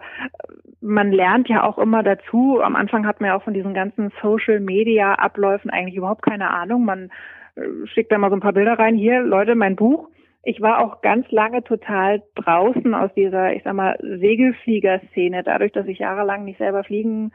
[0.80, 2.60] Man lernt ja auch immer dazu.
[2.62, 6.50] Am Anfang hat man ja auch von diesen ganzen Social Media Abläufen eigentlich überhaupt keine
[6.50, 6.84] Ahnung.
[6.84, 7.10] Man
[7.56, 8.96] äh, schickt da mal so ein paar Bilder rein.
[8.96, 10.08] Hier, Leute, mein Buch.
[10.42, 15.42] Ich war auch ganz lange total draußen aus dieser, ich sag mal, Segelfliegerszene.
[15.42, 17.32] Dadurch, dass ich jahrelang nicht selber fliegen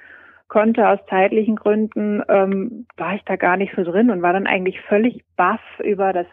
[0.47, 4.47] konnte aus zeitlichen Gründen, ähm, war ich da gar nicht so drin und war dann
[4.47, 6.27] eigentlich völlig baff über das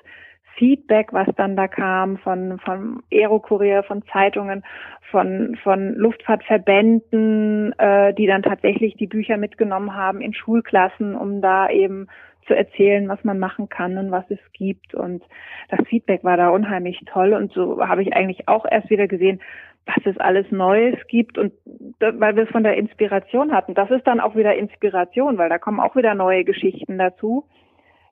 [0.58, 4.64] Feedback, was dann da kam von, von Aerokurier, von Zeitungen,
[5.10, 11.70] von, von Luftfahrtverbänden, äh, die dann tatsächlich die Bücher mitgenommen haben in Schulklassen, um da
[11.70, 12.08] eben
[12.46, 14.94] zu erzählen, was man machen kann und was es gibt.
[14.94, 15.22] Und
[15.68, 17.34] das Feedback war da unheimlich toll.
[17.34, 19.40] Und so habe ich eigentlich auch erst wieder gesehen,
[19.86, 21.52] was es alles Neues gibt und
[21.98, 23.74] weil wir es von der Inspiration hatten.
[23.74, 27.46] Das ist dann auch wieder Inspiration, weil da kommen auch wieder neue Geschichten dazu.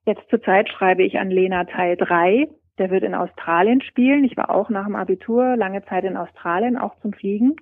[0.06, 2.48] Jetzt zurzeit schreibe ich an Lena Teil 3.
[2.78, 4.22] Der wird in Australien spielen.
[4.22, 7.56] Ich war auch nach dem Abitur lange Zeit in Australien, auch zum Fliegen.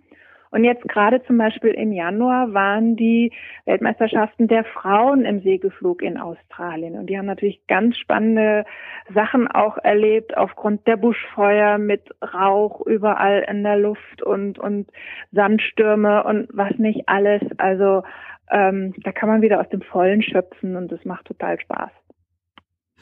[0.50, 3.32] Und jetzt gerade zum Beispiel im Januar waren die
[3.64, 6.98] Weltmeisterschaften der Frauen im Segelflug in Australien.
[6.98, 8.66] Und die haben natürlich ganz spannende
[9.12, 14.90] Sachen auch erlebt aufgrund der Buschfeuer mit Rauch überall in der Luft und, und
[15.32, 17.42] Sandstürme und was nicht alles.
[17.56, 18.02] Also
[18.50, 21.90] ähm, da kann man wieder aus dem Vollen schöpfen und das macht total Spaß.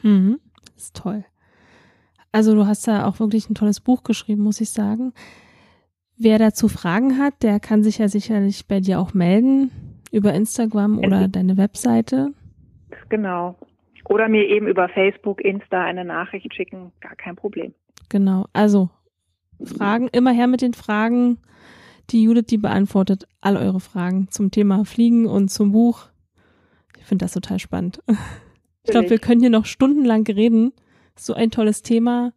[0.03, 0.39] Mhm.
[0.75, 1.25] Das ist toll.
[2.31, 5.13] Also du hast da auch wirklich ein tolles Buch geschrieben, muss ich sagen.
[6.17, 9.71] Wer dazu Fragen hat, der kann sich ja sicherlich bei dir auch melden
[10.11, 12.33] über Instagram oder deine Webseite.
[13.09, 13.57] Genau.
[14.05, 17.73] Oder mir eben über Facebook, Insta eine Nachricht schicken, gar kein Problem.
[18.09, 18.45] Genau.
[18.53, 18.89] Also
[19.63, 21.39] Fragen, immer her mit den Fragen.
[22.09, 26.09] Die Judith, die beantwortet all eure Fragen zum Thema Fliegen und zum Buch.
[26.99, 28.03] Ich finde das total spannend.
[28.83, 30.73] Ich glaube, wir können hier noch stundenlang reden.
[31.15, 32.33] So ein tolles Thema.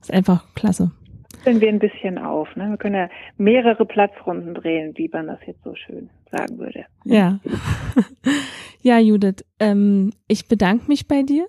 [0.00, 0.92] Ist einfach klasse.
[1.40, 2.54] Stellen wir ein bisschen auf.
[2.54, 2.70] Ne?
[2.70, 3.08] Wir können ja
[3.38, 6.84] mehrere Platzrunden drehen, wie man das jetzt so schön sagen würde.
[7.04, 7.40] Ja.
[8.82, 11.46] ja, Judith, ähm, ich bedanke mich bei dir.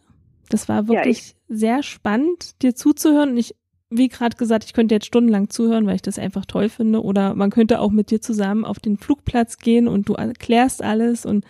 [0.50, 3.32] Das war wirklich ja, sehr spannend, dir zuzuhören.
[3.32, 3.54] Und ich,
[3.90, 7.04] wie gerade gesagt, ich könnte jetzt stundenlang zuhören, weil ich das einfach toll finde.
[7.04, 11.26] Oder man könnte auch mit dir zusammen auf den Flugplatz gehen und du erklärst alles
[11.26, 11.44] und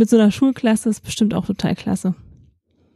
[0.00, 2.14] mit so einer Schulklasse ist bestimmt auch total klasse.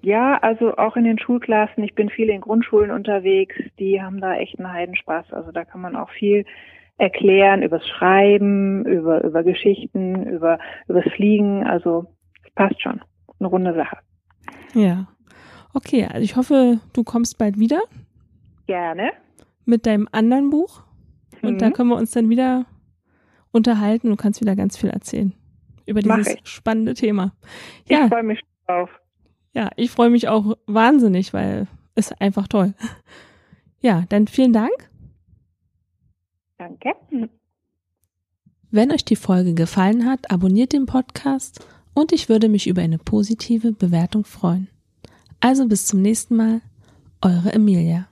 [0.00, 1.84] Ja, also auch in den Schulklassen.
[1.84, 3.54] Ich bin viel in Grundschulen unterwegs.
[3.78, 5.30] Die haben da echt einen Heidenspaß.
[5.34, 6.46] Also da kann man auch viel
[6.96, 11.62] erklären übers Schreiben, über, über Geschichten, über, übers Fliegen.
[11.66, 12.06] Also
[12.54, 13.02] passt schon.
[13.38, 13.98] Eine runde Sache.
[14.72, 15.06] Ja.
[15.74, 17.82] Okay, also ich hoffe, du kommst bald wieder.
[18.66, 19.10] Gerne.
[19.66, 20.84] Mit deinem anderen Buch.
[21.42, 21.58] Und mhm.
[21.58, 22.64] da können wir uns dann wieder
[23.52, 24.08] unterhalten.
[24.08, 25.34] Du kannst wieder ganz viel erzählen
[25.86, 27.34] über dieses spannende Thema.
[27.88, 28.04] Ja.
[28.04, 28.90] Ich freue mich drauf.
[29.52, 32.74] Ja, ich freue mich auch wahnsinnig, weil es einfach toll.
[33.80, 34.90] Ja, dann vielen Dank.
[36.58, 36.94] Danke.
[38.70, 41.64] Wenn euch die Folge gefallen hat, abonniert den Podcast
[41.94, 44.68] und ich würde mich über eine positive Bewertung freuen.
[45.40, 46.60] Also bis zum nächsten Mal,
[47.20, 48.08] eure Emilia.